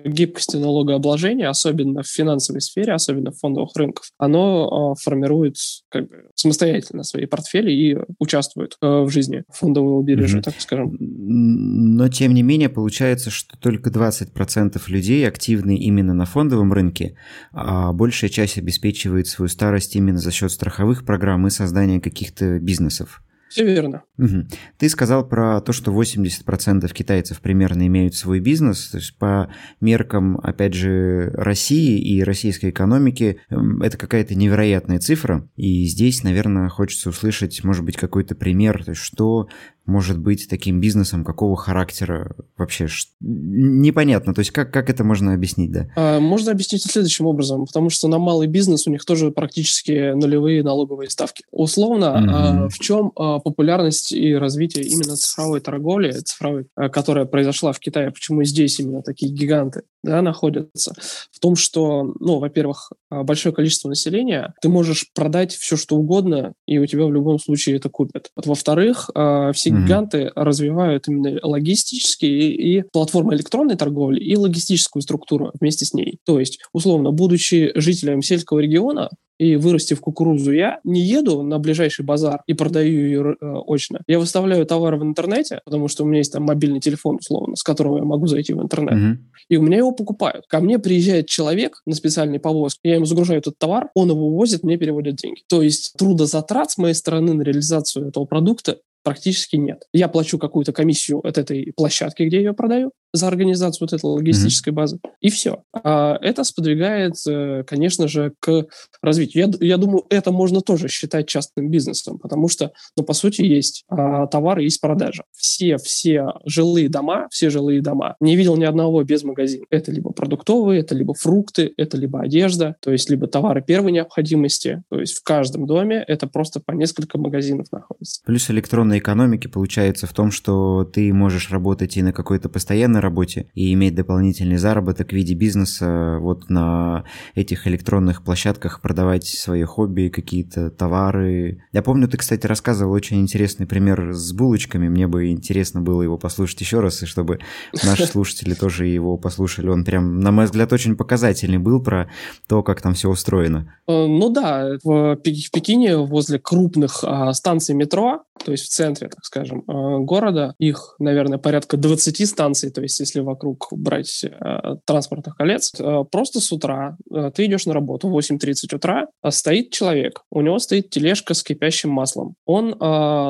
гибкости 0.06 0.58
налогообложения, 0.58 1.50
особенно 1.50 2.04
в 2.04 2.08
финансовой 2.08 2.62
сфере, 2.62 2.94
особенно 2.94 3.32
в 3.32 3.38
фондовых 3.38 3.76
рынках, 3.76 4.06
оно 4.18 4.94
э, 4.96 5.02
формирует 5.02 5.56
как 5.90 6.08
бы 6.10 6.26
самостоятельно 6.36 7.04
свои 7.04 7.26
портфели 7.26 7.72
и 7.72 7.98
участвует 8.20 8.78
э, 8.82 8.88
в 8.88 9.10
жизни 9.10 9.44
фондового 9.50 10.04
биржи, 10.04 10.40
mm-hmm. 10.40 10.44
так 10.44 10.56
скажем. 10.60 10.98
Но 11.00 12.08
тем 12.10 12.34
не 12.34 12.44
менее 12.44 12.70
получается, 12.70 13.30
что 13.30 13.58
только 13.60 13.90
20% 13.90 14.82
людей 14.88 15.28
активны 15.28 15.78
именно 15.78 16.14
на 16.14 16.26
фондовом 16.26 16.74
рынке, 16.74 17.16
а 17.52 17.94
большая 17.94 18.30
часть 18.30 18.58
обеспечивает 18.58 19.28
свою 19.28 19.50
старость 19.50 19.96
именно 19.96 20.20
за 20.20 20.32
счет 20.32 20.52
страховых 20.52 21.06
программ 21.06 21.48
и 21.48 21.50
создания 21.50 22.00
каких-то 22.00 22.60
бизнесов. 22.60 23.22
Все 23.50 23.66
верно. 23.66 24.04
Угу. 24.18 24.48
Ты 24.78 24.90
сказал 24.90 25.28
про 25.28 25.62
то, 25.62 25.72
что 25.74 25.92
80% 25.92 26.92
китайцев 26.94 27.40
примерно 27.40 27.88
имеют 27.88 28.16
свой 28.16 28.40
бизнес. 28.40 28.90
То 28.90 28.98
есть 28.98 29.18
по 29.18 29.52
меркам, 29.80 30.38
опять 30.38 30.74
же, 30.74 31.32
России 31.34 32.00
и 32.00 32.24
российской 32.24 32.70
экономики 32.72 33.40
эм, 33.50 33.82
это 33.82 33.98
какая-то 33.98 34.36
невероятная 34.36 35.00
цифра. 35.00 35.48
И 35.56 35.86
здесь, 35.86 36.24
наверное, 36.24 36.70
хочется 36.70 37.10
услышать, 37.10 37.64
может 37.64 37.84
быть, 37.86 37.98
какой-то 37.98 38.36
пример, 38.36 38.84
то 38.84 38.92
есть 38.92 39.02
что 39.02 39.48
может 39.88 40.20
быть 40.20 40.48
таким 40.50 40.82
бизнесом, 40.82 41.24
какого 41.24 41.56
характера 41.56 42.36
вообще? 42.58 42.88
Непонятно, 43.22 44.34
то 44.34 44.40
есть 44.40 44.52
как, 44.52 44.72
как 44.72 44.90
это 44.90 45.06
можно 45.06 45.34
объяснить, 45.34 45.72
да? 45.72 45.88
А, 45.96 46.20
можно 46.20 46.52
объяснить 46.52 46.84
следующим 46.84 47.26
образом, 47.26 47.66
потому 47.66 47.90
что 47.90 48.10
на 48.10 48.20
малый 48.20 48.48
бизнес 48.48 48.86
у 48.86 48.92
них 48.92 49.06
тоже 49.06 49.32
практически 49.32 50.14
нулевые 50.14 50.62
налоговые 50.62 51.10
ставки. 51.10 51.46
Условно, 51.52 52.68
mm-hmm. 52.68 52.70
в 52.70 52.80
чем 52.80 53.14
а, 53.16 53.40
популярность 53.40 54.12
и 54.12 54.36
развитие 54.36 54.84
именно 54.86 55.16
цифровой 55.16 55.62
торговли, 55.62 56.12
цифровой, 56.12 56.68
которая 56.92 57.26
произошла 57.26 57.72
в 57.72 57.80
Китае, 57.80 58.12
почему 58.12 58.44
здесь 58.44 58.80
именно 58.82 59.02
такие 59.02 59.32
гиганты 59.32 59.84
да, 60.04 60.22
находятся? 60.22 60.94
В 61.32 61.40
том, 61.40 61.56
что, 61.56 62.14
ну, 62.20 62.40
во-первых, 62.40 62.92
большое 63.10 63.56
количество 63.56 63.88
населения, 63.88 64.54
ты 64.62 64.68
можешь 64.68 65.06
продать 65.14 65.54
все, 65.54 65.78
что 65.78 65.96
угодно, 65.96 66.54
и 66.66 66.78
у 66.78 66.86
тебя 66.86 67.06
в 67.06 67.14
любом 67.14 67.40
случае 67.40 67.78
это 67.78 67.90
купят. 67.90 68.32
Во-вторых, 68.36 69.10
все 69.54 69.77
гиганты 69.86 70.32
развивают 70.36 71.08
именно 71.08 71.40
логистические 71.42 72.52
и, 72.52 72.80
и 72.80 72.84
платформы 72.92 73.36
электронной 73.36 73.76
торговли, 73.76 74.20
и 74.20 74.36
логистическую 74.36 75.02
структуру 75.02 75.52
вместе 75.60 75.86
с 75.86 75.94
ней. 75.94 76.20
То 76.26 76.40
есть, 76.40 76.60
условно, 76.74 77.12
будучи 77.12 77.72
жителем 77.76 78.22
сельского 78.22 78.60
региона, 78.60 79.10
и 79.40 79.56
вырастив 79.56 80.02
кукурузу, 80.02 80.52
я 80.52 80.80
не 80.84 81.02
еду 81.02 81.44
на 81.44 81.60
ближайший 81.60 82.04
базар 82.04 82.42
и 82.48 82.54
продаю 82.54 82.92
ее 82.92 83.36
э, 83.40 83.54
очно. 83.68 84.02
Я 84.08 84.20
выставляю 84.20 84.66
товар 84.66 84.96
в 84.96 85.04
интернете, 85.04 85.62
потому 85.66 85.88
что 85.88 86.04
у 86.04 86.08
меня 86.08 86.20
есть 86.20 86.34
там 86.34 86.44
мобильный 86.44 86.80
телефон, 86.80 87.18
условно, 87.18 87.56
с 87.56 87.64
которого 87.64 87.98
я 87.98 88.04
могу 88.04 88.28
зайти 88.28 88.54
в 88.54 88.62
интернет. 88.62 88.96
Mm-hmm. 88.96 89.18
И 89.50 89.58
у 89.58 89.62
меня 89.62 89.78
его 89.78 89.92
покупают. 89.92 90.46
Ко 90.48 90.60
мне 90.60 90.80
приезжает 90.80 91.28
человек 91.28 91.82
на 91.86 91.94
специальный 91.94 92.40
повозке, 92.40 92.80
я 92.84 92.96
ему 92.96 93.06
загружаю 93.06 93.40
этот 93.40 93.58
товар, 93.58 93.90
он 93.94 94.10
его 94.10 94.30
возит, 94.32 94.64
мне 94.64 94.78
переводят 94.78 95.16
деньги. 95.16 95.42
То 95.48 95.62
есть 95.62 95.94
трудозатрат 95.98 96.72
с 96.72 96.78
моей 96.78 96.96
стороны 96.96 97.34
на 97.34 97.44
реализацию 97.44 98.08
этого 98.08 98.26
продукта 98.26 98.78
практически 99.08 99.56
нет. 99.56 99.84
Я 99.94 100.10
плачу 100.10 100.38
какую-то 100.38 100.74
комиссию 100.74 101.26
от 101.26 101.38
этой 101.38 101.72
площадки, 101.78 102.24
где 102.24 102.38
я 102.38 102.44
ее 102.44 102.54
продаю, 102.54 102.92
за 103.14 103.28
организацию 103.28 103.88
вот 103.88 103.94
этой 103.94 104.06
логистической 104.06 104.72
mm-hmm. 104.72 104.76
базы. 104.76 105.00
И 105.22 105.30
все. 105.30 105.64
А 105.74 106.18
это 106.22 106.44
сподвигает, 106.44 107.14
э, 107.28 107.64
конечно 107.66 108.08
же, 108.08 108.34
к 108.40 108.66
развитию. 109.02 109.54
Я, 109.60 109.68
я 109.68 109.78
думаю, 109.78 110.06
это 110.10 110.32
можно 110.32 110.62
тоже 110.62 110.88
считать 110.88 111.28
частным 111.28 111.70
бизнесом, 111.70 112.20
потому 112.20 112.48
что, 112.48 112.72
ну, 112.96 113.04
по 113.04 113.14
сути, 113.14 113.42
есть 113.42 113.84
а, 113.90 114.28
товары, 114.28 114.64
есть 114.64 114.82
продажа. 114.82 115.24
Все, 115.36 115.78
все 115.78 116.34
жилые 116.46 116.90
дома, 116.90 117.28
все 117.32 117.50
жилые 117.50 117.82
дома, 117.82 118.16
не 118.20 118.36
видел 118.36 118.58
ни 118.58 118.66
одного 118.66 119.04
без 119.04 119.24
магазина. 119.24 119.66
Это 119.70 119.92
либо 119.92 120.12
продуктовые, 120.12 120.82
это 120.82 120.96
либо 120.96 121.14
фрукты, 121.14 121.74
это 121.78 121.98
либо 121.98 122.22
одежда, 122.22 122.76
то 122.82 122.92
есть 122.92 123.10
либо 123.10 123.28
товары 123.28 123.62
первой 123.62 123.92
необходимости. 123.92 124.84
То 124.90 125.00
есть 125.00 125.18
в 125.18 125.24
каждом 125.24 125.66
доме 125.66 126.04
это 126.08 126.28
просто 126.28 126.60
по 126.60 126.72
несколько 126.72 127.18
магазинов 127.18 127.72
находится. 127.72 128.22
Плюс 128.26 128.50
электронной 128.50 129.00
экономики 129.00 129.48
получается 129.48 130.08
в 130.08 130.14
том, 130.14 130.32
что 130.32 130.84
ты 130.84 131.14
можешь 131.14 131.52
работать 131.52 131.98
и 131.98 132.02
на 132.02 132.14
какой-то 132.14 132.50
постоянной 132.50 132.97
работе, 133.02 133.48
и 133.54 133.74
иметь 133.74 133.96
дополнительный 133.96 134.58
заработок 134.58 135.10
в 135.10 135.14
виде 135.14 135.34
бизнеса 135.34 136.18
вот 136.20 136.50
на 136.50 137.04
этих 137.36 137.68
электронных 137.68 138.24
площадках, 138.24 138.82
продавать 138.82 139.26
свои 139.26 139.64
хобби, 139.64 140.10
какие-то 140.10 140.70
товары. 140.70 141.64
Я 141.72 141.82
помню, 141.82 142.08
ты, 142.08 142.18
кстати, 142.18 142.46
рассказывал 142.48 142.94
очень 142.94 143.20
интересный 143.20 143.66
пример 143.66 144.14
с 144.14 144.32
булочками. 144.34 144.90
Мне 144.90 145.08
бы 145.08 145.32
интересно 145.32 145.82
было 145.82 146.02
его 146.02 146.18
послушать 146.18 146.62
еще 146.62 146.80
раз, 146.80 147.04
и 147.04 147.06
чтобы 147.06 147.40
наши 147.84 148.06
слушатели 148.08 148.54
тоже 148.54 148.88
его 148.88 149.18
послушали. 149.18 149.70
Он 149.70 149.84
прям, 149.84 150.20
на 150.20 150.32
мой 150.32 150.46
взгляд, 150.46 150.74
очень 150.74 150.96
показательный 150.96 151.58
был 151.58 151.82
про 151.82 152.10
то, 152.48 152.64
как 152.64 152.82
там 152.82 152.94
все 152.94 153.10
устроено. 153.10 153.74
Э, 153.88 154.08
ну 154.08 154.30
да, 154.30 154.78
в 154.84 155.16
Пекине 155.18 155.98
возле 155.98 156.40
крупных 156.40 157.04
а, 157.04 157.34
станций 157.34 157.76
метро, 157.76 158.24
то 158.44 158.52
есть 158.52 158.66
в 158.66 158.70
центре, 158.70 159.10
так 159.10 159.24
скажем, 159.24 159.64
а, 159.68 160.00
города, 160.00 160.56
их, 160.60 160.96
наверное, 161.00 161.38
порядка 161.38 161.78
20 161.78 162.28
станций, 162.28 162.72
то 162.72 162.82
есть 162.82 163.00
если 163.00 163.20
вокруг 163.20 163.68
брать 163.72 164.26
а, 164.26 164.78
транспортных 164.86 165.36
колец, 165.36 165.74
просто 166.12 166.40
с 166.40 166.52
утра 166.52 166.98
ты 167.36 167.46
идешь 167.46 167.66
на 167.66 167.74
работу 167.74 168.10
в 168.10 168.18
8.30 168.18 168.76
утра, 168.76 169.08
стоит 169.30 169.72
человек, 169.72 170.22
у 170.32 170.42
него 170.42 170.60
стоит 170.60 170.90
тележка 170.90 171.34
с 171.34 171.44
кипящим 171.44 171.90
маслом. 171.90 172.36
Он, 172.46 172.76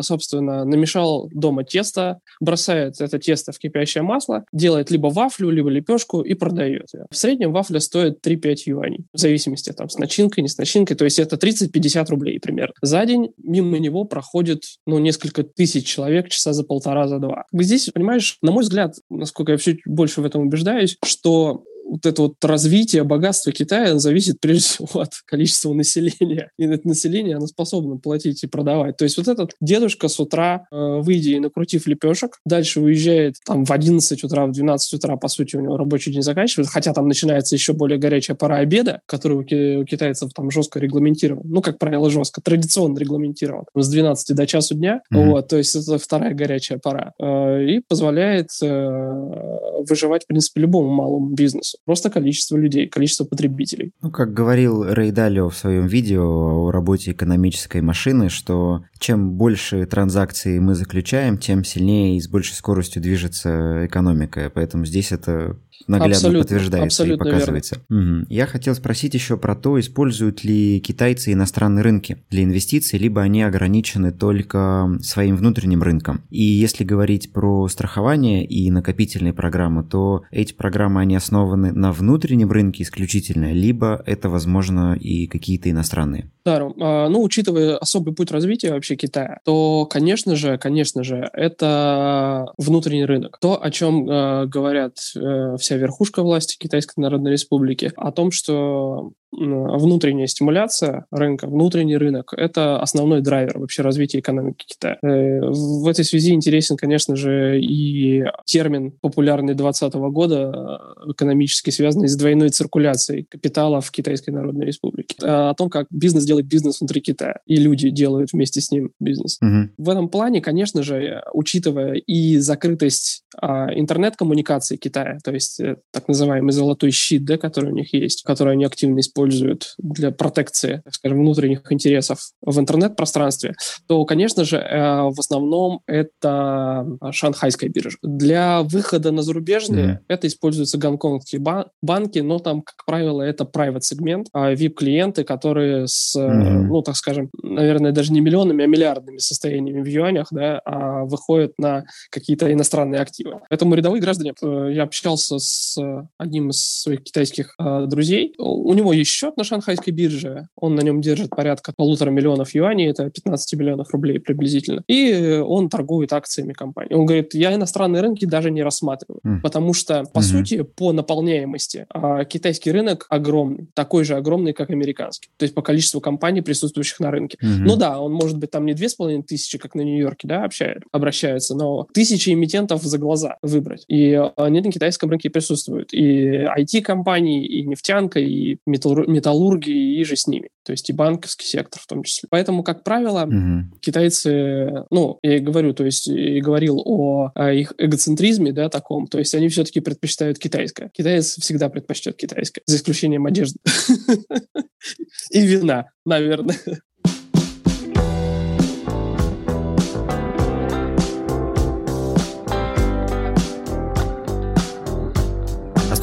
собственно, 0.04 0.66
намешал 0.66 1.30
дома 1.34 1.64
тесто, 1.64 2.20
бросает 2.40 3.00
это 3.00 3.20
тесто 3.20 3.52
в 3.52 3.60
кипящее 3.60 4.04
масло, 4.04 4.46
делает 4.52 4.92
либо 4.92 5.08
вафлю, 5.08 5.50
либо 5.50 5.70
лепешку 5.70 6.22
и 6.22 6.34
продает 6.34 6.88
ее. 6.94 7.06
В 7.10 7.18
среднем 7.18 7.52
вафля 7.52 7.80
стоит 7.80 8.26
3-5 8.26 8.56
юаней, 8.66 9.06
в 9.14 9.18
зависимости 9.18 9.72
там 9.72 9.90
с 9.90 9.98
начинкой, 9.98 10.42
не 10.44 10.50
с 10.50 10.58
начинкой, 10.58 10.96
то 10.96 11.06
есть 11.06 11.20
это 11.20 11.36
30-50 11.36 12.06
рублей 12.10 12.40
примерно. 12.40 12.74
За 12.82 13.06
день 13.06 13.32
мимо 13.38 13.78
него 13.80 14.04
проходит, 14.06 14.64
ну, 14.86 14.97
несколько 15.00 15.44
тысяч 15.44 15.86
человек 15.86 16.30
часа 16.30 16.54
за 16.54 16.64
полтора, 16.64 17.08
за 17.08 17.20
два. 17.20 17.46
Здесь, 17.54 17.90
понимаешь, 17.94 18.38
на 18.42 18.52
мой 18.52 18.64
взгляд, 18.64 18.96
насколько 19.10 19.54
я 19.54 19.58
все 19.58 19.78
больше 19.86 20.22
в 20.22 20.26
этом 20.26 20.42
убеждаюсь, 20.44 20.98
что 21.04 21.64
вот 21.88 22.06
это 22.06 22.22
вот 22.22 22.36
развитие, 22.44 23.04
богатство 23.04 23.52
Китая 23.52 23.98
зависит 23.98 24.40
прежде 24.40 24.62
всего 24.68 25.02
от 25.02 25.14
количества 25.26 25.74
населения. 25.74 26.52
И 26.58 26.66
это 26.66 26.88
население, 26.88 27.38
оно 27.38 27.48
способно 27.48 27.98
платить 27.98 28.44
и 28.44 28.48
продавать. 28.48 28.98
То 28.98 29.04
есть 29.06 29.18
вот 29.18 29.28
этот 29.28 29.54
дедушка 29.62 30.08
с 30.08 30.20
утра, 30.20 30.68
э, 30.72 31.00
выйдя 31.02 31.32
и 31.32 31.40
накрутив 31.40 31.88
лепешек, 31.88 32.40
дальше 32.46 32.82
уезжает 32.82 33.36
там 33.46 33.66
в 33.66 33.72
11 33.72 34.24
утра, 34.24 34.46
в 34.46 34.52
12 34.52 34.94
утра, 34.94 35.16
по 35.18 35.28
сути, 35.28 35.56
у 35.56 35.62
него 35.62 35.78
рабочий 35.78 36.12
день 36.12 36.22
заканчивается, 36.22 36.72
хотя 36.72 36.94
там 36.94 37.08
начинается 37.08 37.56
еще 37.56 37.74
более 37.74 37.98
горячая 37.98 38.36
пора 38.36 38.58
обеда, 38.58 39.02
который 39.06 39.38
у, 39.38 39.82
у 39.82 39.86
китайцев 39.86 40.32
там 40.34 40.52
жестко 40.52 40.80
регламентирован. 40.80 41.44
Ну, 41.46 41.62
как 41.62 41.80
правило, 41.80 42.10
жестко, 42.10 42.42
традиционно 42.42 42.98
регламентирован. 43.00 43.66
С 43.76 43.90
12 43.90 44.36
до 44.36 44.48
часу 44.48 44.76
дня. 44.76 45.02
Mm-hmm. 45.14 45.30
Вот, 45.30 45.48
то 45.48 45.58
есть 45.58 45.76
это 45.76 45.98
вторая 45.98 46.34
горячая 46.34 46.80
пора. 46.80 47.14
Э, 47.20 47.64
и 47.64 47.82
позволяет 47.88 48.50
э, 48.62 49.84
выживать, 49.88 50.24
в 50.24 50.28
принципе, 50.28 50.62
любому 50.62 50.90
малому 50.90 51.30
бизнесу 51.30 51.77
просто 51.86 52.10
количество 52.10 52.58
людей, 52.58 52.88
количество 52.88 53.26
потребителей. 53.26 53.92
Ну, 54.02 54.12
как 54.12 54.34
говорил 54.34 54.84
Рэй 54.84 55.12
Далио 55.12 55.50
в 55.50 55.58
своем 55.58 55.88
видео 55.88 56.68
о 56.68 56.72
работе 56.72 57.12
экономической 57.12 57.82
машины, 57.82 58.30
что 58.30 58.84
чем 59.00 59.32
больше 59.32 59.86
транзакций 59.86 60.60
мы 60.60 60.76
заключаем, 60.76 61.38
тем 61.38 61.64
сильнее 61.64 62.18
и 62.18 62.22
с 62.22 62.28
большей 62.28 62.56
скоростью 62.56 63.02
движется 63.02 63.86
экономика. 63.86 64.52
Поэтому 64.54 64.86
здесь 64.86 65.12
это 65.12 65.58
наглядно 65.88 66.16
абсолютно, 66.16 66.40
подтверждается 66.42 67.04
абсолютно 67.04 67.24
и 67.24 67.32
показывается. 67.32 67.82
Угу. 67.90 68.26
Я 68.30 68.46
хотел 68.48 68.76
спросить 68.76 69.14
еще 69.14 69.38
про 69.38 69.56
то, 69.56 69.80
используют 69.80 70.44
ли 70.44 70.80
китайцы 70.80 71.34
иностранные 71.34 71.84
рынки 71.84 72.18
для 72.30 72.44
инвестиций, 72.44 73.00
либо 73.00 73.22
они 73.22 73.44
ограничены 73.44 74.12
только 74.12 74.98
своим 75.02 75.36
внутренним 75.36 75.84
рынком. 75.84 76.22
И 76.30 76.42
если 76.42 76.84
говорить 76.84 77.32
про 77.32 77.68
страхование 77.68 78.46
и 78.46 78.70
накопительные 78.72 79.34
программы, 79.34 79.84
то 79.84 80.24
эти 80.32 80.54
программы, 80.54 81.02
они 81.02 81.16
основаны 81.16 81.67
на 81.72 81.92
внутреннем 81.92 82.52
рынке 82.52 82.84
исключительно, 82.84 83.52
либо 83.52 84.02
это, 84.06 84.30
возможно, 84.30 84.98
и 85.00 85.28
какие-то 85.28 85.70
иностранные? 85.70 86.32
Да, 86.46 86.62
а, 86.80 87.10
ну, 87.10 87.22
учитывая 87.22 87.78
особый 87.78 88.14
путь 88.14 88.32
развития 88.32 88.72
вообще 88.72 88.96
Китая, 88.96 89.40
то, 89.44 89.86
конечно 89.86 90.36
же, 90.36 90.58
конечно 90.58 91.04
же, 91.04 91.30
это 91.34 92.54
внутренний 92.58 93.06
рынок. 93.06 93.38
То, 93.40 93.62
о 93.62 93.72
чем 93.72 94.10
э, 94.10 94.46
говорят 94.46 94.98
э, 95.16 95.56
вся 95.60 95.76
верхушка 95.76 96.24
власти 96.24 96.58
Китайской 96.58 97.00
Народной 97.00 97.32
Республики, 97.32 97.92
о 97.96 98.12
том, 98.12 98.32
что 98.32 99.12
внутренняя 99.32 100.28
стимуляция 100.28 101.06
рынка, 101.12 101.48
внутренний 101.48 101.98
рынок– 101.98 102.34
это 102.38 102.80
основной 102.80 103.22
драйвер 103.22 103.60
вообще 103.60 103.82
развития 103.82 104.20
экономики 104.20 104.66
Китая. 104.68 104.98
Э, 105.02 105.42
в 105.42 105.88
этой 105.88 106.06
связи 106.06 106.34
интересен, 106.34 106.78
конечно 106.78 107.16
же, 107.16 107.60
и 107.60 108.24
термин, 108.46 108.92
популярный 109.02 109.54
2020 109.54 109.94
года, 110.12 110.82
э, 111.06 111.12
экономически 111.12 111.70
связанный 111.70 112.08
с 112.08 112.16
двойной 112.16 112.50
циркуляцией 112.50 113.26
капитала 113.30 113.82
в 113.82 113.92
Китайской 113.92 114.32
Народной 114.32 114.66
Республике. 114.66 115.16
Э, 115.22 115.50
о 115.50 115.54
том, 115.54 115.70
как 115.70 115.88
бизнес 115.90 116.26
делает 116.26 116.48
бизнес 116.48 116.80
внутри 116.80 117.02
Китая, 117.02 117.40
и 117.46 117.58
люди 117.58 117.90
делают 117.90 118.32
вместе 118.34 118.62
с 118.62 118.72
ним 118.72 118.92
бизнес. 119.00 119.38
Угу. 119.42 119.70
В 119.78 119.90
этом 119.90 120.10
плане, 120.10 120.42
конечно 120.42 120.84
же, 120.84 121.24
учитывая 121.34 121.94
и 121.96 122.38
закрытость 122.38 123.24
а, 123.40 123.74
интернет-коммуникации 123.74 124.78
Китая, 124.78 125.20
то 125.24 125.32
есть 125.32 125.60
так 125.92 126.08
называемый 126.08 126.54
золотой 126.54 126.92
щит, 126.92 127.26
да, 127.26 127.38
который 127.38 127.72
у 127.72 127.76
них 127.76 127.94
есть, 127.94 128.24
который 128.24 128.54
они 128.54 128.66
активно 128.66 129.00
используют, 129.00 129.18
используют 129.28 129.76
для 129.78 130.12
протекции, 130.12 130.82
так 130.84 130.94
скажем, 130.94 131.20
внутренних 131.20 131.72
интересов 131.72 132.32
в 132.42 132.60
интернет-пространстве, 132.60 133.56
то, 133.88 134.04
конечно 134.06 134.44
же, 134.46 134.58
э, 134.58 135.04
в 135.10 135.20
основном 135.20 135.82
это 135.88 136.86
шанхайская 137.12 137.70
биржа. 137.70 137.98
Для 138.02 138.62
выхода 138.64 139.12
на 139.12 139.22
зарубежные 139.22 139.86
mm-hmm. 139.86 140.06
это 140.08 140.28
используются 140.28 140.78
гонконгские 140.78 141.42
банки, 141.82 142.20
но 142.20 142.40
там, 142.40 142.62
как 142.62 142.86
правило, 142.86 143.22
это 143.22 143.44
private 143.44 143.82
сегмент, 143.82 144.28
а 144.34 144.54
VIP-клиенты, 144.54 145.24
которые 145.24 145.88
с, 145.88 146.16
mm-hmm. 146.16 146.68
ну, 146.68 146.82
так 146.82 146.96
скажем, 146.96 147.30
наверное, 147.42 147.92
даже 147.92 148.12
не 148.12 148.22
миллионами, 148.22 148.64
а 148.64 148.68
миллиардными 148.68 149.18
состояниями 149.18 149.82
в 149.82 149.88
юанях, 149.88 150.28
да, 150.32 150.60
а 150.66 151.06
выходят 151.06 151.54
на 151.58 151.86
какие-то 152.10 152.52
иностранные 152.52 153.02
активы. 153.02 153.40
Поэтому 153.50 153.76
рядовые 153.76 154.02
граждане, 154.02 154.34
э, 154.42 154.70
я 154.74 154.84
общался 154.84 155.40
с 155.40 155.78
одним 156.18 156.50
из 156.50 156.82
своих 156.82 157.04
китайских 157.04 157.56
друзей, 157.88 158.34
у 158.38 158.74
него 158.74 158.94
есть 158.94 159.07
счет 159.08 159.38
на 159.38 159.44
шанхайской 159.44 159.94
бирже, 159.94 160.48
он 160.56 160.76
на 160.76 160.82
нем 160.82 161.02
держит 161.02 161.30
порядка 161.30 161.74
полутора 161.76 162.10
миллионов 162.10 162.54
юаней, 162.54 162.90
это 162.90 163.10
15 163.10 163.60
миллионов 163.60 163.92
рублей 163.92 164.20
приблизительно, 164.20 164.84
и 164.88 165.42
он 165.46 165.70
торгует 165.70 166.14
акциями 166.14 166.54
компании. 166.54 166.94
Он 166.94 167.06
говорит, 167.06 167.34
я 167.34 167.54
иностранные 167.54 168.02
рынки 168.02 168.26
даже 168.26 168.52
не 168.52 168.64
рассматриваю, 168.64 169.22
mm. 169.26 169.42
потому 169.42 169.74
что, 169.74 170.04
по 170.04 170.20
mm-hmm. 170.20 170.22
сути, 170.22 170.62
по 170.64 170.92
наполняемости 170.92 171.86
а, 171.90 172.26
китайский 172.26 172.72
рынок 172.72 173.06
огромный, 173.10 173.68
такой 173.74 174.04
же 174.04 174.16
огромный, 174.16 174.54
как 174.54 174.70
американский, 174.70 175.30
то 175.38 175.44
есть 175.44 175.56
по 175.56 175.62
количеству 175.62 176.02
компаний, 176.02 176.42
присутствующих 176.42 177.00
на 177.00 177.12
рынке. 177.12 177.38
Mm-hmm. 177.42 177.64
Ну 177.66 177.76
да, 177.76 178.00
он 178.00 178.14
может 178.14 178.38
быть 178.38 178.52
там 178.52 178.66
не 178.66 178.74
две 178.74 178.90
с 178.90 178.96
половиной 178.96 179.24
тысячи, 179.24 179.58
как 179.58 179.76
на 179.76 179.82
Нью-Йорке, 179.82 180.28
да, 180.28 180.44
общает, 180.44 180.84
обращаются, 180.92 181.56
но 181.56 181.88
тысячи 181.94 182.30
эмитентов 182.32 182.84
за 182.84 182.98
глаза 182.98 183.38
выбрать. 183.42 183.86
И 183.88 184.20
они 184.36 184.62
на 184.62 184.72
китайском 184.72 185.10
рынке 185.10 185.30
присутствуют. 185.30 185.94
И 185.94 186.46
IT-компании, 186.46 187.46
и 187.46 187.66
нефтянка, 187.66 188.20
и 188.20 188.58
металл 188.66 188.96
металлургии 189.06 190.00
и 190.00 190.04
же 190.04 190.16
с 190.16 190.28
ними. 190.28 190.50
То 190.64 190.72
есть 190.72 190.90
и 190.90 190.94
банковский 190.94 191.46
сектор 191.46 191.82
в 191.82 191.88
том 191.88 192.04
числе. 192.04 192.28
Поэтому, 192.30 192.64
как 192.64 192.84
правило, 192.84 193.24
угу. 193.24 193.78
китайцы, 193.80 194.84
ну, 194.90 195.20
я 195.24 195.38
и 195.38 195.40
говорю, 195.40 195.74
то 195.74 195.86
есть 195.86 196.08
и 196.08 196.42
говорил 196.42 196.82
о, 196.84 197.32
о 197.36 197.52
их 197.52 197.74
эгоцентризме, 197.78 198.52
да, 198.52 198.70
таком, 198.70 199.08
то 199.08 199.20
есть 199.20 199.34
они 199.36 199.50
все-таки 199.50 199.80
предпочитают 199.80 200.40
китайское. 200.40 200.90
Китаец 200.94 201.38
всегда 201.40 201.70
предпочтет 201.70 202.18
китайское, 202.18 202.64
за 202.66 202.78
исключением 202.78 203.26
одежды. 203.26 203.60
И 205.32 205.46
вина, 205.46 205.90
наверное. 206.06 206.58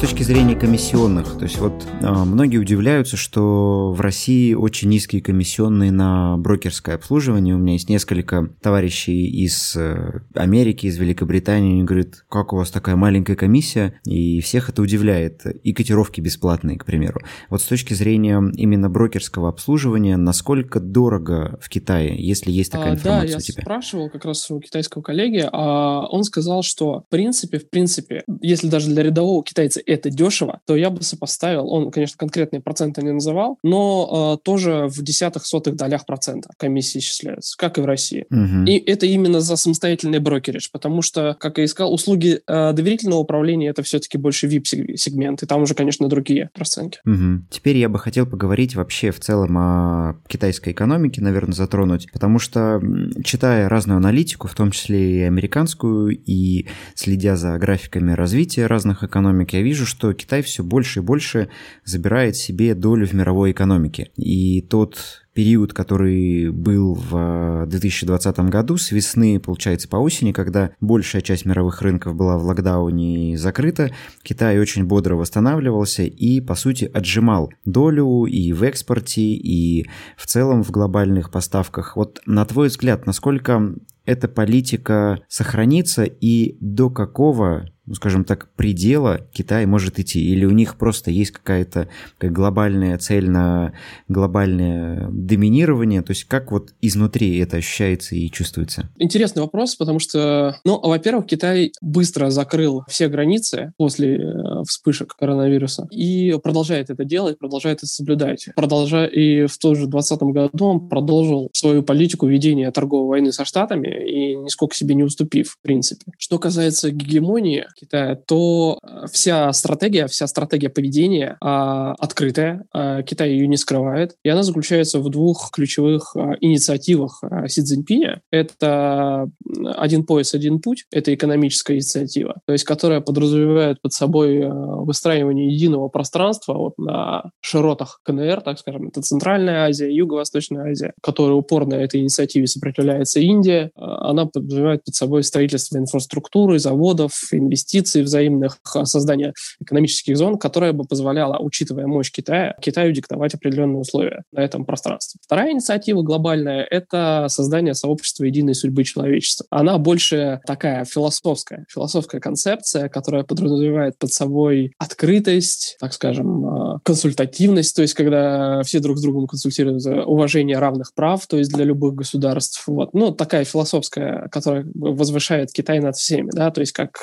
Точки 0.05 0.21
зрения 0.21 0.55
комиссионных, 0.55 1.35
то 1.39 1.45
есть 1.45 1.57
вот 1.57 1.73
а, 2.03 2.25
многие 2.25 2.57
удивляются, 2.57 3.17
что 3.17 3.91
в 3.91 3.99
России 4.01 4.53
очень 4.53 4.87
низкие 4.87 5.19
комиссионные 5.19 5.91
на 5.91 6.37
брокерское 6.37 6.93
обслуживание. 6.93 7.55
У 7.55 7.57
меня 7.57 7.73
есть 7.73 7.89
несколько 7.89 8.49
товарищей 8.61 9.25
из 9.25 9.75
э, 9.75 10.19
Америки, 10.35 10.85
из 10.85 10.99
Великобритании, 10.99 11.73
они 11.73 11.85
говорят, 11.85 12.23
как 12.29 12.53
у 12.53 12.55
вас 12.55 12.69
такая 12.69 12.95
маленькая 12.95 13.35
комиссия, 13.35 13.99
и 14.05 14.41
всех 14.41 14.69
это 14.69 14.83
удивляет. 14.83 15.41
И 15.63 15.73
котировки 15.73 16.21
бесплатные, 16.21 16.77
к 16.77 16.85
примеру. 16.85 17.21
Вот 17.49 17.61
с 17.61 17.65
точки 17.65 17.95
зрения 17.95 18.43
именно 18.55 18.91
брокерского 18.91 19.49
обслуживания, 19.49 20.17
насколько 20.17 20.79
дорого 20.79 21.57
в 21.59 21.67
Китае, 21.67 22.15
если 22.15 22.51
есть 22.51 22.71
такая 22.71 22.91
а, 22.91 22.93
информация 22.93 23.31
да, 23.31 23.37
у 23.37 23.41
тебя? 23.41 23.55
я 23.57 23.63
спрашивал 23.63 24.11
как 24.11 24.25
раз 24.25 24.51
у 24.51 24.59
китайского 24.59 25.01
коллеги, 25.01 25.49
а 25.51 26.05
он 26.11 26.23
сказал, 26.23 26.61
что 26.61 27.05
в 27.07 27.09
принципе, 27.09 27.57
в 27.57 27.67
принципе, 27.71 28.23
если 28.41 28.67
даже 28.67 28.91
для 28.91 29.01
рядового 29.01 29.43
китайца 29.43 29.81
это 29.95 30.09
дешево, 30.09 30.59
то 30.65 30.75
я 30.75 30.89
бы 30.89 31.01
сопоставил, 31.01 31.67
он, 31.69 31.91
конечно, 31.91 32.17
конкретные 32.17 32.61
проценты 32.61 33.01
не 33.01 33.11
называл, 33.11 33.57
но 33.63 34.37
э, 34.39 34.43
тоже 34.43 34.87
в 34.87 35.01
десятых, 35.01 35.45
сотых 35.45 35.75
долях 35.75 36.05
процента 36.05 36.49
комиссии 36.57 36.99
исчисляются, 36.99 37.57
как 37.57 37.77
и 37.77 37.81
в 37.81 37.85
России. 37.85 38.25
Угу. 38.29 38.65
И 38.67 38.77
это 38.77 39.05
именно 39.05 39.41
за 39.41 39.55
самостоятельный 39.55 40.19
брокеридж, 40.19 40.69
потому 40.71 41.01
что, 41.01 41.35
как 41.39 41.57
я 41.57 41.65
искал, 41.65 41.93
услуги 41.93 42.41
э, 42.47 42.73
доверительного 42.73 43.19
управления 43.19 43.69
это 43.69 43.83
все-таки 43.83 44.17
больше 44.17 44.47
VIP-сегмент, 44.47 45.43
и 45.43 45.45
там 45.45 45.63
уже, 45.63 45.73
конечно, 45.73 46.07
другие 46.07 46.49
расценки. 46.55 46.99
Угу. 47.05 47.47
Теперь 47.49 47.77
я 47.77 47.89
бы 47.89 47.99
хотел 47.99 48.25
поговорить 48.25 48.75
вообще 48.75 49.11
в 49.11 49.19
целом 49.19 49.57
о 49.57 50.15
китайской 50.27 50.71
экономике, 50.71 51.21
наверное, 51.21 51.53
затронуть, 51.53 52.11
потому 52.11 52.39
что, 52.39 52.81
читая 53.23 53.69
разную 53.69 53.97
аналитику, 53.97 54.47
в 54.47 54.55
том 54.55 54.71
числе 54.71 55.19
и 55.19 55.21
американскую, 55.21 56.09
и 56.09 56.67
следя 56.95 57.35
за 57.35 57.57
графиками 57.57 58.11
развития 58.11 58.67
разных 58.67 59.03
экономик, 59.03 59.53
я 59.53 59.61
вижу, 59.61 59.84
что 59.85 60.13
Китай 60.13 60.41
все 60.41 60.63
больше 60.63 60.99
и 60.99 61.03
больше 61.03 61.49
забирает 61.83 62.35
себе 62.35 62.75
долю 62.75 63.07
в 63.07 63.13
мировой 63.13 63.51
экономике. 63.51 64.11
И 64.15 64.61
тот 64.61 65.25
период, 65.33 65.73
который 65.73 66.49
был 66.49 66.95
в 66.95 67.65
2020 67.67 68.39
году, 68.49 68.77
с 68.77 68.91
весны, 68.91 69.39
получается, 69.39 69.87
по 69.87 69.97
осени, 69.97 70.31
когда 70.31 70.71
большая 70.79 71.21
часть 71.21 71.45
мировых 71.45 71.81
рынков 71.81 72.15
была 72.15 72.37
в 72.37 72.45
локдауне 72.45 73.33
и 73.33 73.35
закрыта, 73.35 73.91
Китай 74.23 74.57
очень 74.57 74.85
бодро 74.85 75.15
восстанавливался 75.15 76.03
и, 76.03 76.39
по 76.39 76.55
сути, 76.55 76.85
отжимал 76.85 77.51
долю 77.65 78.25
и 78.25 78.53
в 78.53 78.63
экспорте, 78.63 79.21
и 79.21 79.87
в 80.17 80.25
целом 80.25 80.63
в 80.63 80.71
глобальных 80.71 81.29
поставках. 81.31 81.97
Вот 81.97 82.21
на 82.25 82.45
твой 82.45 82.69
взгляд, 82.69 83.05
насколько 83.05 83.75
эта 84.05 84.27
политика 84.27 85.19
сохранится 85.27 86.03
и 86.03 86.57
до 86.61 86.89
какого 86.89 87.65
ну, 87.85 87.95
скажем 87.95 88.23
так, 88.23 88.49
предела 88.55 89.21
Китай 89.31 89.65
может 89.65 89.99
идти? 89.99 90.19
Или 90.19 90.45
у 90.45 90.51
них 90.51 90.77
просто 90.77 91.11
есть 91.11 91.31
какая-то 91.31 91.87
как 92.17 92.31
глобальная 92.31 92.97
цель 92.97 93.29
на 93.29 93.73
глобальное 94.07 95.07
доминирование? 95.11 96.01
То 96.01 96.11
есть 96.11 96.25
как 96.25 96.51
вот 96.51 96.73
изнутри 96.81 97.37
это 97.37 97.57
ощущается 97.57 98.15
и 98.15 98.29
чувствуется? 98.29 98.89
Интересный 98.97 99.41
вопрос, 99.41 99.75
потому 99.75 99.99
что, 99.99 100.57
ну, 100.65 100.79
во-первых, 100.79 101.27
Китай 101.27 101.71
быстро 101.81 102.29
закрыл 102.29 102.83
все 102.87 103.07
границы 103.07 103.73
после 103.77 104.17
э, 104.17 104.63
вспышек 104.67 105.15
коронавируса 105.15 105.87
и 105.91 106.35
продолжает 106.43 106.89
это 106.89 107.05
делать, 107.05 107.37
продолжает 107.37 107.79
это 107.79 107.87
соблюдать. 107.87 108.47
Продолжая, 108.55 109.07
и 109.07 109.45
в 109.45 109.57
том 109.57 109.75
же 109.75 109.87
2020 109.87 110.21
году 110.33 110.65
он 110.65 110.89
продолжил 110.89 111.49
свою 111.53 111.83
политику 111.83 112.27
ведения 112.27 112.71
торговой 112.71 113.07
войны 113.07 113.31
со 113.31 113.45
Штатами 113.45 113.87
и 113.87 114.35
нисколько 114.35 114.75
себе 114.75 114.95
не 114.95 115.03
уступив, 115.03 115.51
в 115.51 115.61
принципе. 115.61 116.11
Что 116.17 116.39
касается 116.39 116.91
гегемонии, 116.91 117.65
Китая, 117.75 118.15
то 118.15 118.79
э, 118.81 119.05
вся 119.11 119.51
стратегия, 119.51 120.07
вся 120.07 120.27
стратегия 120.27 120.69
поведения 120.69 121.37
а, 121.41 121.93
открытая, 121.99 122.65
а, 122.73 123.03
Китай 123.03 123.31
ее 123.31 123.47
не 123.47 123.57
скрывает, 123.57 124.15
и 124.23 124.29
она 124.29 124.43
заключается 124.43 124.99
в 124.99 125.09
двух 125.09 125.51
ключевых 125.51 126.15
а, 126.15 126.35
инициативах 126.39 127.21
а, 127.23 127.47
Си 127.49 127.61
Цзиньпиня. 127.61 128.21
Это 128.31 129.29
«Один 129.75 130.05
пояс, 130.05 130.33
один 130.33 130.61
путь», 130.61 130.85
это 130.91 131.13
экономическая 131.13 131.75
инициатива, 131.75 132.35
то 132.47 132.53
есть 132.53 132.63
которая 132.63 133.01
подразумевает 133.01 133.81
под 133.81 133.91
собой 133.91 134.41
а, 134.43 134.51
выстраивание 134.51 135.53
единого 135.53 135.89
пространства 135.89 136.53
вот 136.53 136.77
на 136.77 137.31
широтах 137.41 137.99
КНР, 138.03 138.41
так 138.41 138.59
скажем, 138.59 138.87
это 138.87 139.01
Центральная 139.01 139.65
Азия, 139.65 139.93
Юго-Восточная 139.93 140.71
Азия, 140.71 140.93
которая 141.01 141.35
упорно 141.35 141.73
этой 141.73 141.99
инициативе 141.99 142.47
сопротивляется 142.47 143.19
Индия. 143.19 143.71
Она 143.75 144.25
подразумевает 144.25 144.83
под 144.85 144.95
собой 144.95 145.23
строительство 145.23 145.77
инфраструктуры, 145.77 146.59
заводов, 146.59 147.11
инвестиций 147.31 147.64
инвестиций 147.65 148.03
взаимных, 148.03 148.57
а, 148.73 148.85
создания 148.85 149.33
экономических 149.59 150.17
зон, 150.17 150.37
которая 150.37 150.73
бы 150.73 150.85
позволяла, 150.85 151.39
учитывая 151.39 151.87
мощь 151.87 152.11
Китая, 152.11 152.55
Китаю 152.61 152.91
диктовать 152.91 153.33
определенные 153.33 153.79
условия 153.79 154.23
на 154.31 154.41
этом 154.41 154.65
пространстве. 154.65 155.19
Вторая 155.23 155.51
инициатива 155.51 156.01
глобальная— 156.01 156.65
это 156.69 157.25
создание 157.29 157.73
сообщества 157.73 158.25
единой 158.25 158.55
судьбы 158.55 158.83
человечества. 158.83 159.45
Она 159.49 159.77
больше 159.77 160.41
такая 160.45 160.85
философская, 160.85 161.65
философская 161.69 162.21
концепция, 162.21 162.89
которая 162.89 163.23
подразумевает 163.23 163.97
под 163.97 164.11
собой 164.13 164.73
открытость, 164.77 165.77
так 165.79 165.93
скажем, 165.93 166.45
а, 166.45 166.79
консультативность, 166.83 167.75
то 167.75 167.81
есть 167.81 167.93
когда 167.93 168.61
все 168.63 168.79
друг 168.79 168.97
с 168.97 169.01
другом 169.01 169.27
консультируют, 169.27 169.85
уважение 169.85 170.59
равных 170.59 170.93
прав, 170.93 171.25
то 171.27 171.37
есть 171.37 171.51
для 171.51 171.65
любых 171.65 171.95
государств. 171.95 172.63
Вот. 172.67 172.93
Ну, 172.93 173.11
такая 173.11 173.43
философская, 173.43 174.27
которая 174.29 174.65
возвышает 174.75 175.51
Китай 175.51 175.79
над 175.79 175.95
всеми, 175.95 176.29
да, 176.31 176.51
то 176.51 176.61
есть 176.61 176.71
как 176.71 177.01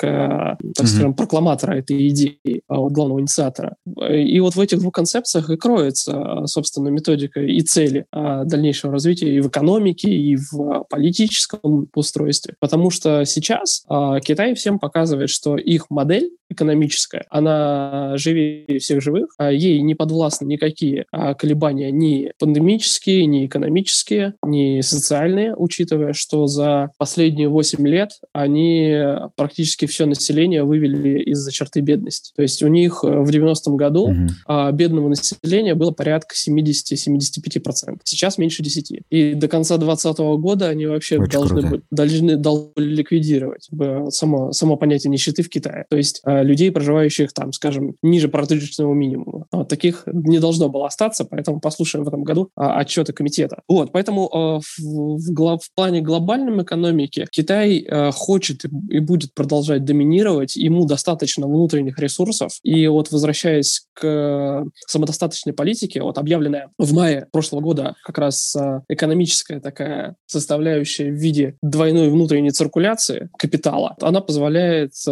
э, 0.61 0.71
так 0.75 0.87
скажем, 0.87 1.13
прокламатора 1.13 1.75
этой 1.75 2.07
идеи, 2.09 2.61
а 2.67 2.79
вот 2.79 2.91
главного 2.91 3.19
инициатора. 3.19 3.75
И 4.09 4.39
вот 4.39 4.55
в 4.55 4.59
этих 4.59 4.79
двух 4.79 4.93
концепциях 4.93 5.49
и 5.49 5.57
кроется, 5.57 6.45
собственно, 6.45 6.89
методика 6.89 7.41
и 7.41 7.61
цели 7.61 8.05
а, 8.11 8.43
дальнейшего 8.45 8.93
развития 8.93 9.35
и 9.35 9.41
в 9.41 9.47
экономике, 9.47 10.09
и 10.09 10.35
в 10.35 10.85
политическом 10.89 11.87
устройстве. 11.95 12.55
Потому 12.59 12.89
что 12.89 13.25
сейчас 13.25 13.83
а, 13.87 14.19
Китай 14.19 14.53
всем 14.55 14.79
показывает, 14.79 15.29
что 15.29 15.57
их 15.57 15.89
модель 15.89 16.31
экономическая, 16.53 17.25
она 17.29 18.13
живее 18.17 18.79
всех 18.79 19.01
живых, 19.01 19.33
а 19.37 19.51
ей 19.51 19.81
не 19.81 19.95
подвластны 19.95 20.45
никакие 20.45 21.05
колебания 21.37 21.91
ни 21.91 22.31
пандемические, 22.39 23.25
ни 23.25 23.45
экономические, 23.45 24.35
ни 24.45 24.81
социальные, 24.81 25.55
учитывая, 25.55 26.13
что 26.13 26.47
за 26.47 26.91
последние 26.97 27.49
8 27.49 27.87
лет 27.87 28.11
они 28.31 28.97
практически 29.35 29.85
все 29.85 30.05
население 30.05 30.63
вывели 30.63 31.19
из-за 31.19 31.51
черты 31.51 31.81
бедности. 31.81 32.31
То 32.35 32.41
есть 32.41 32.61
у 32.63 32.67
них 32.67 33.03
э, 33.03 33.07
в 33.07 33.29
90-м 33.29 33.77
году 33.77 34.09
угу. 34.09 34.27
а, 34.47 34.71
бедного 34.71 35.09
населения 35.09 35.75
было 35.75 35.91
порядка 35.91 36.35
70-75%. 36.35 37.99
Сейчас 38.03 38.37
меньше 38.37 38.61
10%. 38.61 39.01
И 39.09 39.33
до 39.33 39.47
конца 39.47 39.77
2020 39.77 40.19
года 40.41 40.69
они 40.69 40.85
вообще 40.85 41.17
Очень 41.17 41.31
должны, 41.31 41.69
быть, 41.69 41.81
должны, 41.91 42.37
должны 42.37 42.71
ликвидировать 42.77 43.69
само, 44.09 44.51
само 44.51 44.75
понятие 44.77 45.11
нищеты 45.11 45.43
в 45.43 45.49
Китае. 45.49 45.85
То 45.89 45.97
есть 45.97 46.21
а, 46.23 46.42
людей, 46.43 46.71
проживающих 46.71 47.33
там, 47.33 47.53
скажем, 47.53 47.95
ниже 48.01 48.29
прожиточного 48.29 48.93
минимума. 48.93 49.45
Вот 49.51 49.67
таких 49.67 50.03
не 50.05 50.39
должно 50.39 50.69
было 50.69 50.87
остаться, 50.87 51.25
поэтому 51.25 51.59
послушаем 51.59 52.05
в 52.05 52.07
этом 52.07 52.23
году 52.23 52.49
а, 52.55 52.79
отчеты 52.79 53.13
комитета. 53.13 53.61
Вот, 53.67 53.91
поэтому 53.91 54.29
а, 54.31 54.59
в, 54.59 54.79
в, 54.79 55.57
в 55.57 55.75
плане 55.75 56.01
глобальной 56.01 56.63
экономики 56.63 57.27
Китай 57.31 57.85
а, 57.89 58.11
хочет 58.11 58.65
и 58.89 58.99
будет 58.99 59.33
продолжать 59.33 59.85
доминировать 59.85 60.55
ему 60.55 60.85
достаточно 60.85 61.47
внутренних 61.47 61.99
ресурсов. 61.99 62.53
И 62.63 62.87
вот 62.87 63.11
возвращаясь 63.11 63.87
к 63.93 64.65
самодостаточной 64.87 65.53
политике, 65.53 66.01
вот 66.01 66.17
объявленная 66.17 66.69
в 66.77 66.93
мае 66.93 67.27
прошлого 67.31 67.61
года 67.61 67.95
как 68.03 68.17
раз 68.17 68.55
а, 68.55 68.83
экономическая 68.89 69.59
такая 69.59 70.15
составляющая 70.25 71.11
в 71.11 71.15
виде 71.15 71.57
двойной 71.61 72.09
внутренней 72.09 72.51
циркуляции 72.51 73.29
капитала, 73.37 73.95
она 74.01 74.21
позволяет 74.21 74.91
э, 75.07 75.11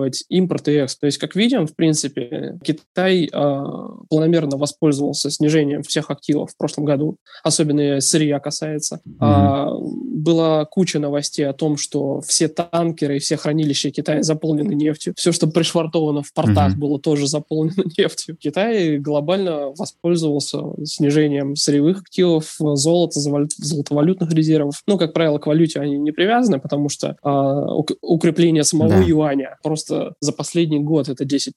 сбалансировать 0.00 0.24
импорт 0.28 0.68
и 0.68 0.72
экспорт. 0.72 1.00
То 1.00 1.06
есть, 1.06 1.18
как 1.18 1.36
видим, 1.36 1.66
в 1.66 1.74
принципе, 1.74 2.58
Китай 2.62 3.28
э, 3.32 3.62
планомерно 4.08 4.56
воспользовался 4.56 5.30
снижением 5.30 5.82
всех 5.82 6.10
активов 6.10 6.50
в 6.52 6.56
прошлом 6.56 6.84
году, 6.84 7.16
особенно 7.42 8.00
сырья 8.00 8.40
касается. 8.40 9.00
Mm-hmm. 9.06 9.16
Э, 9.20 10.20
была 10.20 10.64
куча 10.64 10.98
новостей 10.98 11.46
о 11.46 11.52
том, 11.52 11.76
что 11.76 12.20
все 12.20 12.48
танкеры 12.48 13.16
и 13.16 13.18
все 13.18 13.36
хранилища 13.36 13.90
Китая 13.90 14.22
заполнены 14.22 14.74
нефтью. 14.74 15.14
Все, 15.16 15.32
что 15.32 15.46
пришвартовано 15.46 16.22
в 16.22 16.32
портах, 16.32 16.74
mm-hmm. 16.74 16.78
было 16.78 17.00
тоже 17.00 17.26
заполнено 17.26 17.84
нефтью. 17.98 18.36
Китай 18.36 18.98
глобально 18.98 19.72
воспользовался 19.76 20.58
снижением 20.84 21.56
сырьевых 21.56 22.00
активов, 22.00 22.56
золота, 22.58 23.20
золотовалютных 23.20 24.32
резервов. 24.32 24.82
Ну, 24.86 24.98
как 24.98 25.12
правило, 25.12 25.38
к 25.38 25.46
валюте 25.46 25.80
они 25.80 25.98
не 25.98 26.12
привязаны, 26.12 26.60
потому 26.60 26.88
что 26.88 27.16
э, 27.22 27.92
укрепление 28.02 28.64
самого 28.64 28.90
да. 28.90 29.02
юаня 29.02 29.58
просто 29.62 29.80
рост 29.80 29.89
за 30.20 30.32
последний 30.32 30.80
год 30.80 31.08
это 31.08 31.24
10%. 31.24 31.52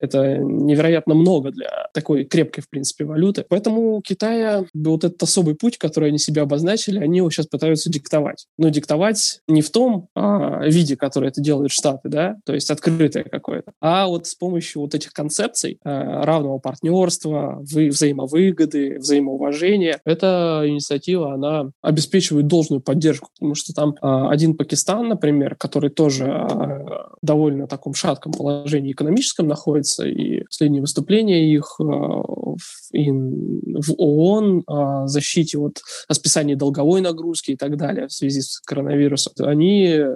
Это 0.00 0.38
невероятно 0.38 1.14
много 1.14 1.50
для 1.50 1.88
такой 1.94 2.24
крепкой, 2.24 2.62
в 2.62 2.70
принципе, 2.70 3.04
валюты. 3.04 3.44
Поэтому 3.48 3.96
у 3.96 4.00
Китая 4.00 4.64
вот 4.74 5.04
этот 5.04 5.22
особый 5.22 5.54
путь, 5.54 5.78
который 5.78 6.10
они 6.10 6.18
себе 6.18 6.42
обозначили, 6.42 6.98
они 6.98 7.18
его 7.18 7.30
сейчас 7.30 7.46
пытаются 7.46 7.90
диктовать. 7.90 8.46
Но 8.58 8.68
диктовать 8.68 9.40
не 9.48 9.62
в 9.62 9.70
том 9.70 10.08
а, 10.14 10.66
виде, 10.66 10.96
который 10.96 11.28
это 11.28 11.40
делают 11.40 11.72
Штаты, 11.72 12.08
да, 12.08 12.36
то 12.44 12.54
есть 12.54 12.70
открытое 12.70 13.24
какое-то, 13.24 13.72
а 13.80 14.06
вот 14.06 14.26
с 14.26 14.34
помощью 14.34 14.82
вот 14.82 14.94
этих 14.94 15.12
концепций 15.12 15.78
а, 15.84 16.24
равного 16.24 16.58
партнерства, 16.58 17.58
вы, 17.60 17.88
взаимовыгоды, 17.88 18.98
взаимоуважения. 18.98 20.00
Эта 20.04 20.62
инициатива, 20.66 21.34
она 21.34 21.70
обеспечивает 21.82 22.46
должную 22.46 22.80
поддержку, 22.80 23.28
потому 23.34 23.54
что 23.54 23.72
там 23.72 23.94
а, 24.00 24.30
один 24.30 24.56
Пакистан, 24.56 25.08
например, 25.08 25.56
который 25.56 25.90
тоже 25.90 26.26
а, 26.26 27.12
довольно 27.22 27.66
таком 27.78 27.94
шатком 27.94 28.32
положении 28.32 28.92
экономическом 28.92 29.46
находится, 29.46 30.06
и 30.06 30.44
последние 30.44 30.82
выступления 30.82 31.52
их 31.52 31.76
а, 31.80 31.84
в, 31.84 32.58
в 32.92 33.94
ООН 33.96 34.64
о 34.66 35.06
защите 35.06 35.58
от 35.58 35.80
о 36.08 36.14
списании 36.14 36.54
долговой 36.54 37.00
нагрузки 37.00 37.52
и 37.52 37.56
так 37.56 37.76
далее 37.76 38.08
в 38.08 38.12
связи 38.12 38.40
с 38.40 38.60
коронавирусом, 38.60 39.32
они 39.38 39.86
э, 39.86 40.14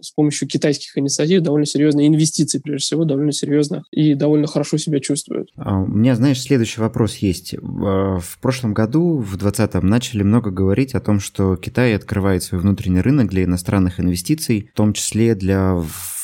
с 0.00 0.10
помощью 0.10 0.48
китайских 0.48 0.98
инициатив 0.98 1.42
довольно 1.42 1.66
серьезные 1.66 2.08
инвестиции, 2.08 2.58
прежде 2.58 2.84
всего, 2.84 3.04
довольно 3.04 3.32
серьезно 3.32 3.84
и 3.90 4.14
довольно 4.14 4.46
хорошо 4.46 4.76
себя 4.78 5.00
чувствуют. 5.00 5.50
У 5.56 5.86
меня, 5.86 6.16
знаешь, 6.16 6.42
следующий 6.42 6.80
вопрос 6.80 7.16
есть. 7.16 7.54
В 7.60 8.38
прошлом 8.40 8.74
году, 8.74 9.18
в 9.18 9.36
2020-м, 9.36 9.86
начали 9.86 10.22
много 10.22 10.50
говорить 10.50 10.94
о 10.94 11.00
том, 11.00 11.20
что 11.20 11.56
Китай 11.56 11.94
открывает 11.94 12.42
свой 12.42 12.60
внутренний 12.60 13.00
рынок 13.00 13.28
для 13.28 13.44
иностранных 13.44 14.00
инвестиций, 14.00 14.70
в 14.72 14.76
том 14.76 14.92
числе 14.92 15.34
для 15.34 15.74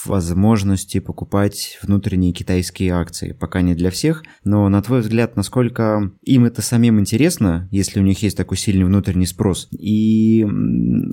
возможности 0.06 1.00
покупать 1.00 1.78
внутренние 1.82 2.32
китайские 2.32 2.92
акции. 2.92 3.32
Пока 3.32 3.60
не 3.62 3.74
для 3.74 3.90
всех, 3.90 4.22
но 4.44 4.68
на 4.68 4.82
твой 4.82 5.00
взгляд, 5.00 5.36
насколько 5.36 6.10
им 6.22 6.44
это 6.44 6.62
самим 6.62 7.00
интересно, 7.00 7.68
если 7.70 8.00
у 8.00 8.02
них 8.02 8.22
есть 8.22 8.36
такой 8.36 8.56
сильный 8.56 8.84
внутренний 8.84 9.26
спрос, 9.26 9.68
и 9.72 10.46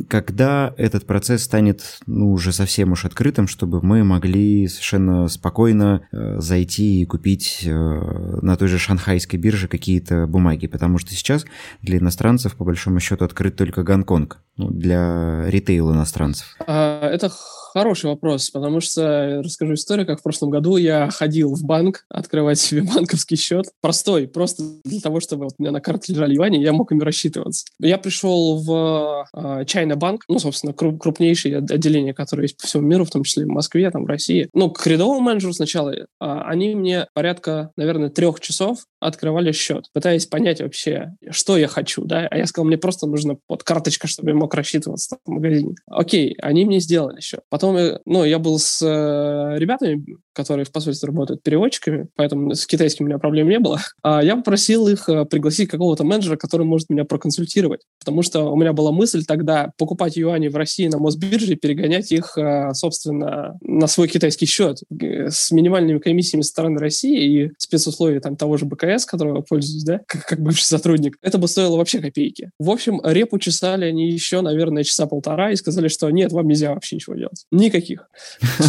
когда 0.09 0.73
этот 0.77 1.05
процесс 1.05 1.43
станет 1.43 1.99
ну, 2.05 2.31
уже 2.31 2.51
совсем 2.51 2.91
уж 2.91 3.05
открытым, 3.05 3.47
чтобы 3.47 3.81
мы 3.81 4.03
могли 4.03 4.67
совершенно 4.67 5.27
спокойно 5.27 6.07
э, 6.11 6.39
зайти 6.39 7.01
и 7.01 7.05
купить 7.05 7.63
э, 7.65 7.71
на 7.71 8.55
той 8.55 8.67
же 8.67 8.79
шанхайской 8.79 9.39
бирже 9.39 9.67
какие-то 9.67 10.27
бумаги, 10.27 10.67
потому 10.67 10.97
что 10.97 11.11
сейчас 11.11 11.45
для 11.81 11.97
иностранцев 11.97 12.55
по 12.55 12.63
большому 12.63 12.99
счету 12.99 13.25
открыт 13.25 13.55
только 13.55 13.83
Гонконг, 13.83 14.39
ну, 14.57 14.69
для 14.69 15.49
ритейл 15.49 15.93
иностранцев. 15.93 16.55
А, 16.65 17.09
это 17.09 17.31
Хороший 17.77 18.07
вопрос, 18.07 18.49
потому 18.49 18.81
что 18.81 19.43
расскажу 19.43 19.75
историю, 19.75 20.07
как 20.07 20.19
в 20.19 20.23
прошлом 20.23 20.49
году 20.49 20.77
я 20.77 21.11
ходил 21.11 21.53
в 21.53 21.63
банк 21.63 22.05
открывать 22.09 22.59
себе 22.59 22.81
банковский 22.95 23.35
счет. 23.35 23.67
Простой, 23.81 24.27
просто 24.27 24.63
для 24.83 24.99
того, 24.99 25.19
чтобы 25.19 25.43
вот 25.43 25.53
у 25.59 25.61
меня 25.61 25.71
на 25.71 25.79
карте 25.79 26.11
лежали 26.11 26.33
юани, 26.33 26.57
я 26.57 26.73
мог 26.73 26.91
ими 26.91 27.03
рассчитываться. 27.03 27.67
Я 27.79 27.99
пришел 27.99 28.57
в 28.57 29.27
э, 29.31 29.63
China 29.65 29.93
Bank, 29.93 30.21
ну, 30.27 30.39
собственно, 30.39 30.73
круп, 30.73 30.99
крупнейшее 30.99 31.57
отделение, 31.57 32.15
которое 32.15 32.45
есть 32.45 32.57
по 32.57 32.65
всему 32.65 32.81
миру, 32.81 33.05
в 33.05 33.11
том 33.11 33.23
числе 33.23 33.45
в 33.45 33.49
Москве, 33.49 33.91
там, 33.91 34.05
в 34.05 34.07
России. 34.07 34.49
Ну, 34.55 34.71
к 34.71 34.87
рядовому 34.87 35.19
менеджеру 35.19 35.53
сначала. 35.53 35.91
Э, 35.95 36.05
они 36.19 36.73
мне 36.73 37.05
порядка, 37.13 37.69
наверное, 37.77 38.09
трех 38.09 38.39
часов 38.39 38.87
открывали 38.99 39.51
счет, 39.51 39.89
пытаясь 39.93 40.25
понять 40.25 40.61
вообще, 40.61 41.15
что 41.29 41.57
я 41.57 41.67
хочу, 41.67 42.05
да, 42.05 42.27
а 42.29 42.37
я 42.37 42.45
сказал, 42.45 42.67
мне 42.67 42.77
просто 42.77 43.07
нужна 43.07 43.37
вот 43.47 43.63
карточка, 43.63 44.07
чтобы 44.07 44.31
я 44.31 44.35
мог 44.35 44.53
рассчитываться 44.53 45.17
в 45.25 45.29
магазине. 45.29 45.75
Окей, 45.87 46.35
они 46.41 46.65
мне 46.65 46.79
сделали 46.79 47.21
счет. 47.21 47.41
Потом, 47.49 47.77
ну, 48.05 48.23
я 48.23 48.39
был 48.39 48.59
с 48.59 48.81
э, 48.81 49.57
ребятами, 49.57 50.05
которые 50.37 50.65
в 50.65 50.71
посольстве 50.71 51.07
работают 51.07 51.41
переводчиками, 51.41 52.09
поэтому 52.15 52.53
с 52.53 52.67
китайским 52.67 53.05
у 53.05 53.07
меня 53.07 53.17
проблем 53.17 53.49
не 53.49 53.57
было. 53.57 53.81
А 54.03 54.23
я 54.23 54.35
попросил 54.35 54.87
их 54.87 55.09
э, 55.09 55.25
пригласить 55.25 55.67
какого-то 55.67 56.03
менеджера, 56.03 56.37
который 56.37 56.63
может 56.63 56.91
меня 56.91 57.05
проконсультировать, 57.05 57.81
потому 57.99 58.21
что 58.21 58.43
у 58.43 58.55
меня 58.55 58.71
была 58.71 58.91
мысль 58.91 59.25
тогда 59.25 59.71
покупать 59.79 60.15
юани 60.15 60.47
в 60.49 60.55
России 60.55 60.87
на 60.87 60.99
Мосбирже 60.99 61.53
и 61.53 61.55
перегонять 61.55 62.11
их, 62.11 62.37
э, 62.37 62.71
собственно, 62.73 63.57
на 63.61 63.87
свой 63.87 64.07
китайский 64.07 64.45
счет 64.45 64.77
э, 64.91 65.29
с 65.31 65.49
минимальными 65.49 65.97
комиссиями 65.97 66.43
со 66.43 66.49
стороны 66.49 66.79
России 66.79 67.45
и 67.45 67.51
спецусловия 67.57 68.19
там 68.19 68.35
того 68.35 68.57
же 68.57 68.65
БКС, 68.65 69.05
которого 69.05 69.37
я 69.37 69.41
пользуюсь, 69.41 69.83
да, 69.85 70.01
как, 70.05 70.23
как 70.27 70.39
бывший 70.39 70.65
сотрудник. 70.65 71.17
Это 71.23 71.39
бы 71.39 71.47
стоило 71.47 71.77
вообще 71.77 71.99
копейки. 71.99 72.51
В 72.59 72.69
общем, 72.69 73.01
репу 73.03 73.39
чесали 73.39 73.85
они 73.85 74.11
еще, 74.11 74.41
наверное, 74.41 74.83
часа 74.83 75.07
полтора 75.07 75.51
и 75.51 75.55
сказали, 75.55 75.87
что 75.87 76.07
нет, 76.11 76.31
вам 76.31 76.47
нельзя 76.47 76.75
вообще 76.75 76.97
ничего 76.97 77.15
делать. 77.15 77.47
Никаких. 77.51 78.07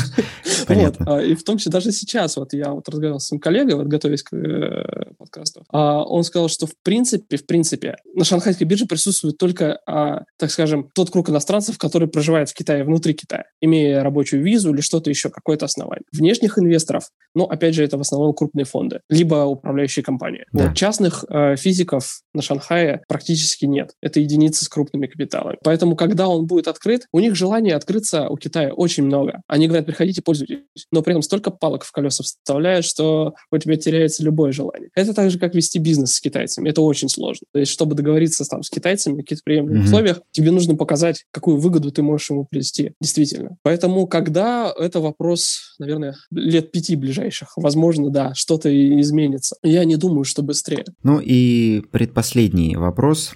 Понятно. 0.66 1.18
А, 1.18 1.22
и 1.22 1.34
в 1.34 1.44
том 1.44 1.57
числе 1.58 1.72
даже 1.72 1.92
сейчас, 1.92 2.36
вот 2.36 2.52
я 2.52 2.70
вот 2.70 2.88
разговаривал 2.88 3.20
с 3.20 3.26
своим 3.26 3.40
коллегой, 3.40 3.74
вот 3.76 3.86
готовясь 3.86 4.22
к 4.22 4.34
э, 4.34 5.12
подкасту, 5.18 5.64
а 5.70 6.04
он 6.04 6.24
сказал, 6.24 6.48
что 6.48 6.66
в 6.66 6.72
принципе, 6.82 7.36
в 7.36 7.46
принципе, 7.46 7.96
на 8.14 8.24
шанхайской 8.24 8.66
бирже 8.66 8.86
присутствует 8.86 9.38
только, 9.38 9.80
а, 9.86 10.24
так 10.38 10.50
скажем, 10.50 10.90
тот 10.94 11.10
круг 11.10 11.30
иностранцев, 11.30 11.78
который 11.78 12.08
проживает 12.08 12.50
в 12.50 12.54
Китае, 12.54 12.84
внутри 12.84 13.14
Китая, 13.14 13.44
имея 13.60 14.02
рабочую 14.02 14.42
визу 14.42 14.72
или 14.72 14.80
что-то 14.80 15.10
еще, 15.10 15.30
какое-то 15.30 15.66
основание. 15.66 16.04
Внешних 16.12 16.58
инвесторов, 16.58 17.10
ну, 17.34 17.44
опять 17.44 17.74
же, 17.74 17.84
это 17.84 17.98
в 17.98 18.00
основном 18.00 18.32
крупные 18.34 18.64
фонды, 18.64 19.00
либо 19.08 19.44
управляющие 19.44 20.02
компании. 20.02 20.44
Да. 20.52 20.68
Вот, 20.68 20.76
частных 20.76 21.24
э, 21.28 21.56
физиков 21.56 22.22
на 22.34 22.42
Шанхае 22.42 23.02
практически 23.08 23.64
нет. 23.64 23.92
Это 24.02 24.20
единицы 24.20 24.64
с 24.64 24.68
крупными 24.68 25.06
капиталами. 25.06 25.58
Поэтому, 25.62 25.96
когда 25.96 26.28
он 26.28 26.46
будет 26.46 26.68
открыт, 26.68 27.06
у 27.12 27.20
них 27.20 27.34
желание 27.34 27.74
открыться 27.74 28.28
у 28.28 28.36
Китая 28.36 28.72
очень 28.72 29.04
много. 29.04 29.42
Они 29.46 29.66
говорят, 29.66 29.86
приходите, 29.86 30.22
пользуйтесь. 30.22 30.58
Но 30.90 31.02
при 31.02 31.12
этом 31.12 31.22
столько 31.22 31.47
палок 31.50 31.84
в 31.84 31.92
колеса 31.92 32.22
вставляют, 32.22 32.84
что 32.84 33.34
у 33.50 33.58
тебя 33.58 33.76
теряется 33.76 34.22
любое 34.22 34.52
желание. 34.52 34.90
Это 34.94 35.14
так 35.14 35.30
же, 35.30 35.38
как 35.38 35.54
вести 35.54 35.78
бизнес 35.78 36.12
с 36.12 36.20
китайцами. 36.20 36.68
Это 36.68 36.80
очень 36.82 37.08
сложно. 37.08 37.46
То 37.52 37.60
есть, 37.60 37.72
чтобы 37.72 37.94
договориться 37.94 38.44
там, 38.44 38.62
с 38.62 38.70
китайцами 38.70 39.14
в 39.14 39.16
каких-то 39.18 39.42
приемлемых 39.44 39.82
mm-hmm. 39.82 39.86
условиях, 39.86 40.20
тебе 40.30 40.50
нужно 40.50 40.76
показать, 40.76 41.24
какую 41.30 41.58
выгоду 41.58 41.90
ты 41.90 42.02
можешь 42.02 42.30
ему 42.30 42.46
привести. 42.48 42.92
Действительно. 43.00 43.56
Поэтому, 43.62 44.06
когда 44.06 44.72
это 44.76 45.00
вопрос, 45.00 45.74
наверное, 45.78 46.16
лет 46.30 46.72
пяти 46.72 46.96
ближайших, 46.96 47.52
возможно, 47.56 48.10
да, 48.10 48.34
что-то 48.34 48.68
изменится. 49.00 49.56
Я 49.62 49.84
не 49.84 49.96
думаю, 49.96 50.24
что 50.24 50.42
быстрее. 50.42 50.84
Ну 51.02 51.20
и 51.20 51.82
предпоследний 51.90 52.76
вопрос. 52.76 53.32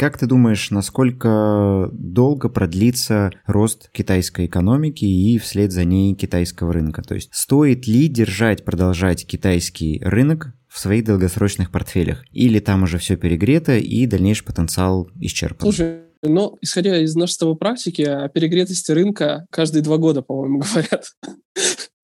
Как 0.00 0.16
ты 0.16 0.24
думаешь, 0.24 0.70
насколько 0.70 1.90
долго 1.92 2.48
продлится 2.48 3.30
рост 3.44 3.90
китайской 3.92 4.46
экономики 4.46 5.04
и 5.04 5.36
вслед 5.36 5.72
за 5.72 5.84
ней 5.84 6.14
китайского 6.14 6.72
рынка? 6.72 7.02
То 7.02 7.16
есть 7.16 7.28
стоит 7.34 7.86
ли 7.86 8.08
держать, 8.08 8.64
продолжать 8.64 9.26
китайский 9.26 10.00
рынок 10.02 10.54
в 10.68 10.80
своих 10.80 11.04
долгосрочных 11.04 11.70
портфелях? 11.70 12.24
Или 12.32 12.60
там 12.60 12.84
уже 12.84 12.96
все 12.96 13.16
перегрето 13.18 13.76
и 13.76 14.06
дальнейший 14.06 14.46
потенциал 14.46 15.10
исчерпан? 15.20 15.70
Слушай, 15.70 15.98
но, 16.22 16.56
исходя 16.62 16.96
из 16.96 17.14
нашей 17.14 17.54
практики, 17.54 18.00
о 18.00 18.30
перегретости 18.30 18.92
рынка 18.92 19.44
каждые 19.50 19.82
два 19.82 19.98
года, 19.98 20.22
по-моему, 20.22 20.62
говорят. 20.72 21.14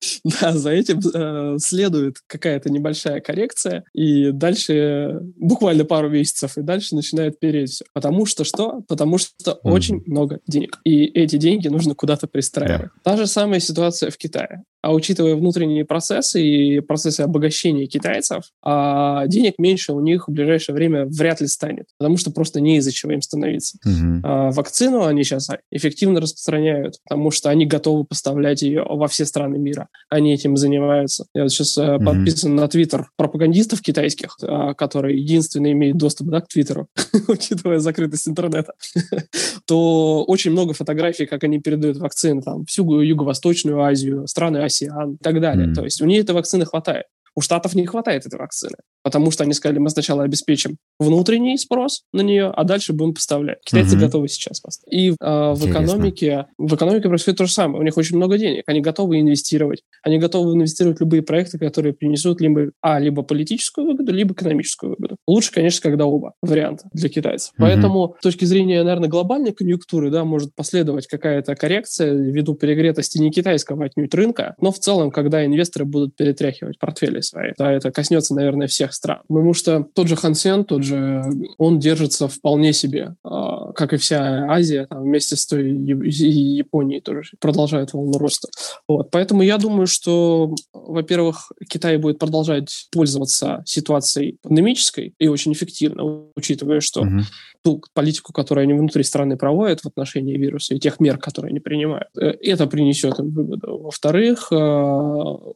Да, 0.41 0.53
за 0.53 0.71
этим 0.71 0.99
э, 0.99 1.57
следует 1.59 2.17
какая-то 2.27 2.69
небольшая 2.69 3.19
коррекция, 3.21 3.83
и 3.93 4.31
дальше 4.31 5.21
буквально 5.35 5.85
пару 5.85 6.09
месяцев, 6.09 6.57
и 6.57 6.61
дальше 6.61 6.95
начинает 6.95 7.39
переть 7.39 7.71
все. 7.71 7.85
Потому 7.93 8.25
что 8.25 8.43
что? 8.43 8.81
Потому 8.87 9.17
что 9.17 9.51
mm-hmm. 9.51 9.71
очень 9.71 10.03
много 10.05 10.39
денег. 10.47 10.79
И 10.83 11.05
эти 11.05 11.37
деньги 11.37 11.67
нужно 11.67 11.95
куда-то 11.95 12.27
пристраивать. 12.27 12.87
Yeah. 12.87 13.01
Та 13.03 13.17
же 13.17 13.27
самая 13.27 13.59
ситуация 13.59 14.11
в 14.11 14.17
Китае. 14.17 14.63
А 14.87 14.93
учитывая 14.93 15.35
внутренние 15.35 15.83
процессы 15.83 16.41
и 16.41 16.79
процессы 16.79 17.19
обогащения 17.19 17.87
китайцев, 17.87 18.45
а 18.63 19.27
денег 19.27 19.55
меньше 19.57 19.91
у 19.91 19.99
них 19.99 20.29
в 20.29 20.31
ближайшее 20.31 20.75
время 20.75 21.05
вряд 21.05 21.41
ли 21.41 21.47
станет, 21.47 21.87
потому 21.99 22.15
что 22.15 22.31
просто 22.31 22.61
не 22.61 22.77
из-за 22.77 22.93
чего 22.93 23.11
им 23.11 23.21
становиться. 23.21 23.77
Mm-hmm. 23.85 24.19
А 24.23 24.51
вакцину 24.51 25.03
они 25.03 25.25
сейчас 25.25 25.49
эффективно 25.71 26.21
распространяют, 26.21 26.99
потому 27.03 27.31
что 27.31 27.49
они 27.49 27.65
готовы 27.65 28.05
поставлять 28.05 28.61
ее 28.61 28.85
во 28.89 29.09
все 29.09 29.25
страны 29.25 29.57
мира. 29.57 29.89
Они 30.07 30.33
этим 30.33 30.55
занимаются. 30.55 31.25
Я 31.33 31.43
вот 31.43 31.51
сейчас 31.51 31.77
mm-hmm. 31.77 32.05
подписан 32.05 32.55
на 32.55 32.69
твиттер 32.69 33.09
пропагандистов 33.17 33.81
китайских, 33.81 34.37
а, 34.41 34.73
которые 34.73 35.19
единственные 35.19 35.73
имеют 35.73 35.97
доступ 35.97 36.29
да, 36.29 36.39
к 36.39 36.47
твиттеру, 36.47 36.87
учитывая 37.27 37.79
закрытость 37.79 38.29
интернета, 38.29 38.71
то 39.65 40.23
очень 40.23 40.51
много 40.51 40.73
фотографий, 40.73 41.25
как 41.25 41.43
они 41.43 41.59
передают 41.59 41.97
вакцины 41.97 42.41
там, 42.41 42.65
всю 42.67 43.01
Юго-Восточную 43.01 43.81
Азию, 43.81 44.25
страны 44.27 44.59
Асиан 44.77 45.13
и 45.13 45.17
так 45.17 45.41
далее. 45.41 45.67
Mm-hmm. 45.67 45.73
То 45.73 45.83
есть 45.83 46.01
у 46.01 46.05
них 46.05 46.23
этой 46.23 46.35
вакцины 46.35 46.65
хватает. 46.65 47.05
У 47.35 47.41
Штатов 47.41 47.75
не 47.75 47.85
хватает 47.85 48.25
этой 48.25 48.39
вакцины, 48.39 48.77
потому 49.07 49.31
что 49.31 49.45
они 49.45 49.53
сказали, 49.53 49.79
мы 49.79 49.89
сначала 49.89 50.23
обеспечим 50.23 50.75
внутренний 50.99 51.57
спрос 51.57 52.03
на 52.11 52.19
нее, 52.19 52.51
а 52.53 52.65
дальше 52.65 52.91
будем 52.91 53.13
поставлять. 53.13 53.59
Китайцы 53.63 53.95
угу. 53.95 54.01
готовы 54.01 54.27
сейчас 54.27 54.59
поставить. 54.59 54.93
И 54.93 55.09
э, 55.11 55.13
в 55.53 55.65
экономике 55.65 56.47
в 56.57 56.75
экономике 56.75 57.07
происходит 57.07 57.37
то 57.37 57.45
же 57.45 57.53
самое. 57.53 57.79
У 57.79 57.83
них 57.85 57.95
очень 57.95 58.17
много 58.17 58.37
денег, 58.37 58.63
они 58.67 58.81
готовы 58.81 59.21
инвестировать, 59.21 59.83
они 60.03 60.17
готовы 60.17 60.55
инвестировать 60.55 60.97
в 60.97 60.99
любые 60.99 61.21
проекты, 61.21 61.57
которые 61.57 61.93
принесут 61.93 62.41
либо 62.41 62.71
а 62.81 62.99
либо 62.99 63.21
политическую 63.21 63.87
выгоду, 63.87 64.11
либо 64.11 64.33
экономическую 64.33 64.89
выгоду. 64.89 65.15
Лучше, 65.25 65.53
конечно, 65.53 65.81
когда 65.81 66.05
оба 66.05 66.33
варианта 66.41 66.89
для 66.91 67.07
китайцев. 67.07 67.53
Угу. 67.53 67.61
Поэтому 67.61 68.15
с 68.19 68.23
точки 68.23 68.43
зрения, 68.43 68.83
наверное, 68.83 69.07
глобальной 69.07 69.53
конъюнктуры, 69.53 70.11
да, 70.11 70.25
может 70.25 70.53
последовать 70.53 71.07
какая-то 71.07 71.55
коррекция 71.55 72.13
ввиду 72.13 72.55
перегретости 72.55 73.19
не 73.19 73.31
китайского 73.31 73.85
отнюдь 73.85 74.13
рынка, 74.13 74.55
но 74.59 74.73
в 74.73 74.79
целом, 74.79 75.11
когда 75.11 75.45
инвесторы 75.45 75.85
будут 75.85 76.17
перетряхивать 76.17 76.77
портфели 76.77 77.21
свои, 77.21 77.53
да, 77.57 77.71
это 77.71 77.89
коснется, 77.91 78.35
наверное, 78.35 78.67
всех 78.67 78.96
стран. 78.97 79.21
Потому 79.27 79.53
что 79.53 79.85
тот 79.93 80.07
же 80.07 80.15
Хансен, 80.15 80.65
тот 80.65 80.83
же, 80.83 81.23
он 81.57 81.79
держится 81.79 82.27
вполне 82.27 82.73
себе, 82.73 83.15
а, 83.23 83.71
как 83.73 83.93
и 83.93 83.97
вся 83.97 84.45
Азия, 84.49 84.87
там, 84.89 85.03
вместе 85.03 85.35
с 85.35 85.45
той 85.45 85.71
Японией 85.71 87.01
тоже 87.01 87.31
продолжает 87.39 87.93
волну 87.93 88.17
роста. 88.17 88.49
Вот. 88.87 89.11
Поэтому 89.11 89.41
я 89.43 89.57
думаю, 89.57 89.87
что, 89.87 90.53
во-первых, 90.73 91.51
Китай 91.69 91.97
будет 91.97 92.19
продолжать 92.19 92.87
пользоваться 92.91 93.63
ситуацией 93.65 94.37
пандемической 94.41 95.13
и 95.19 95.27
очень 95.27 95.53
эффективно, 95.53 96.29
учитывая, 96.35 96.81
что 96.81 97.01
угу. 97.01 97.21
ту 97.63 97.83
политику, 97.93 98.33
которую 98.33 98.63
они 98.63 98.73
внутри 98.73 99.03
страны 99.03 99.37
проводят 99.37 99.81
в 99.81 99.87
отношении 99.87 100.37
вируса 100.37 100.73
и 100.73 100.79
тех 100.79 100.99
мер, 100.99 101.17
которые 101.17 101.51
они 101.51 101.59
принимают, 101.59 102.07
э, 102.19 102.33
это 102.41 102.65
принесет 102.67 103.19
им 103.19 103.29
выгоду. 103.29 103.77
Во-вторых, 103.83 104.51
э, 104.51 104.55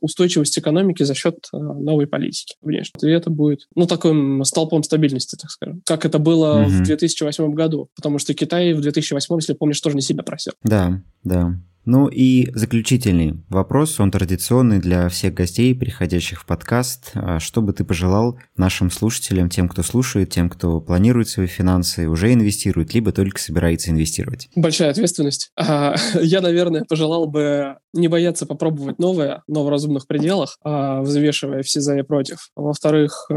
устойчивость 0.01 0.60
экономики 0.60 1.04
за 1.04 1.15
счет 1.15 1.47
э, 1.54 1.58
новой 1.58 2.06
политики 2.06 2.56
внешне. 2.62 3.10
И 3.10 3.12
это 3.12 3.31
будет, 3.32 3.67
ну, 3.76 3.86
таким 3.86 4.44
столпом 4.44 4.84
стабильности, 4.84 5.36
так 5.36 5.50
скажем, 5.50 5.82
как 5.86 6.06
это 6.06 6.20
было 6.20 6.62
угу. 6.62 6.70
в 6.70 6.84
2008 6.84 7.54
году, 7.54 7.89
потому 7.96 8.20
что 8.20 8.34
Китай 8.34 8.74
в 8.74 8.82
2008, 8.82 9.36
если 9.36 9.54
помнишь, 9.54 9.82
тоже 9.82 9.96
не 9.96 10.02
себя 10.02 10.24
просил. 10.24 10.54
Да, 10.63 11.02
да. 11.24 11.56
Ну 11.86 12.08
и 12.08 12.52
заключительный 12.54 13.44
вопрос, 13.50 14.00
он 14.00 14.12
традиционный 14.12 14.80
для 14.80 15.10
всех 15.10 15.34
гостей, 15.34 15.74
приходящих 15.74 16.41
в 16.41 16.46
подкаст. 16.46 17.12
А 17.15 17.39
что 17.39 17.62
бы 17.62 17.74
ты 17.74 17.84
пожелал 17.84 18.39
нашим 18.56 18.91
слушателям, 18.91 19.50
тем, 19.50 19.67
кто 19.67 19.82
слушает, 19.82 20.30
тем, 20.30 20.50
кто 20.50 20.80
планирует 20.80 21.28
свои 21.28 21.48
финансы, 21.48 22.08
уже 22.08 22.34
инвестирует, 22.34 22.94
либо 22.94 23.12
только 23.12 23.39
собирается 23.39 23.89
инвестировать? 23.89 24.50
Большая 24.56 24.91
ответственность. 24.91 25.52
А, 25.58 25.96
я, 26.22 26.41
наверное, 26.41 26.86
пожелал 26.88 27.26
бы 27.28 27.78
не 27.93 28.08
бояться 28.08 28.45
попробовать 28.45 28.99
новое, 28.99 29.43
но 29.47 29.63
в 29.63 29.69
разумных 29.69 30.08
пределах, 30.08 30.58
а, 30.63 31.01
взвешивая 31.01 31.63
все 31.63 31.82
за 31.82 31.97
и 31.97 32.01
против. 32.04 32.49
Во-вторых, 32.56 33.27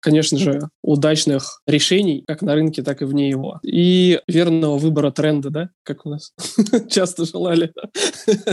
конечно 0.00 0.38
же, 0.38 0.60
удачных 0.82 1.62
решений, 1.66 2.24
как 2.26 2.42
на 2.42 2.54
рынке, 2.54 2.82
так 2.82 3.02
и 3.02 3.04
вне 3.04 3.28
его. 3.28 3.60
И 3.62 4.20
верного 4.26 4.78
выбора 4.78 5.10
тренда, 5.10 5.50
да, 5.50 5.68
как 5.84 6.06
у 6.06 6.10
нас 6.10 6.32
часто 6.88 7.24
канале, 7.52 7.72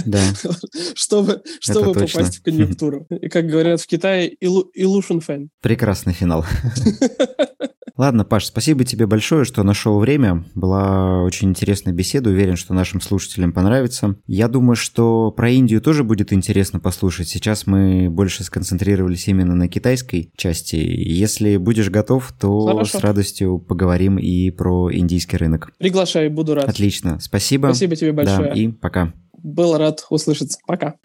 да. 0.06 0.22
чтобы, 0.96 1.42
чтобы 1.60 1.94
попасть 1.94 2.40
в 2.40 2.44
конъюнктуру. 2.44 3.08
И, 3.10 3.30
как 3.30 3.48
говорят 3.48 3.82
в 3.82 3.88
Китае, 3.88 4.36
illusion 4.42 5.22
fan. 5.26 5.48
Прекрасный 5.62 6.14
финал. 6.14 6.46
Ладно, 8.00 8.24
Паш, 8.24 8.46
спасибо 8.46 8.86
тебе 8.86 9.08
большое, 9.08 9.44
что 9.44 9.62
нашел 9.64 10.00
время. 10.00 10.46
Была 10.56 11.22
очень 11.22 11.50
интересная 11.50 11.92
беседа. 11.92 12.30
Уверен, 12.30 12.56
что 12.56 12.74
нашим 12.74 13.02
слушателям 13.02 13.52
понравится. 13.52 14.16
Я 14.26 14.48
думаю, 14.48 14.78
что 14.78 15.32
про 15.32 15.50
Индию 15.50 15.82
тоже 15.82 16.06
будет 16.06 16.32
интересно 16.32 16.80
послушать. 16.80 17.28
Сейчас 17.28 17.68
мы 17.68 18.10
больше 18.10 18.46
сконцентрировались 18.46 19.28
именно 19.28 19.54
на 19.54 19.68
китайской 19.68 20.32
части. 20.38 20.78
Если 20.78 21.58
будешь 21.58 21.90
готов, 21.90 22.32
то 22.40 22.68
Хорошо. 22.68 23.00
с 23.00 23.02
радостью 23.02 23.60
поговорим 23.60 24.18
и 24.18 24.50
про 24.50 24.90
индийский 24.96 25.36
рынок. 25.36 25.74
Приглашаю, 25.78 26.32
буду 26.32 26.56
рад. 26.56 26.70
Отлично, 26.70 27.20
спасибо. 27.20 27.66
Спасибо 27.68 27.98
тебе 27.98 28.14
большое. 28.14 28.48
Да, 28.48 28.54
и 28.54 28.70
пока. 28.70 29.12
Был 29.34 29.76
рад 29.78 30.06
услышаться. 30.10 30.58
Пока. 30.66 30.96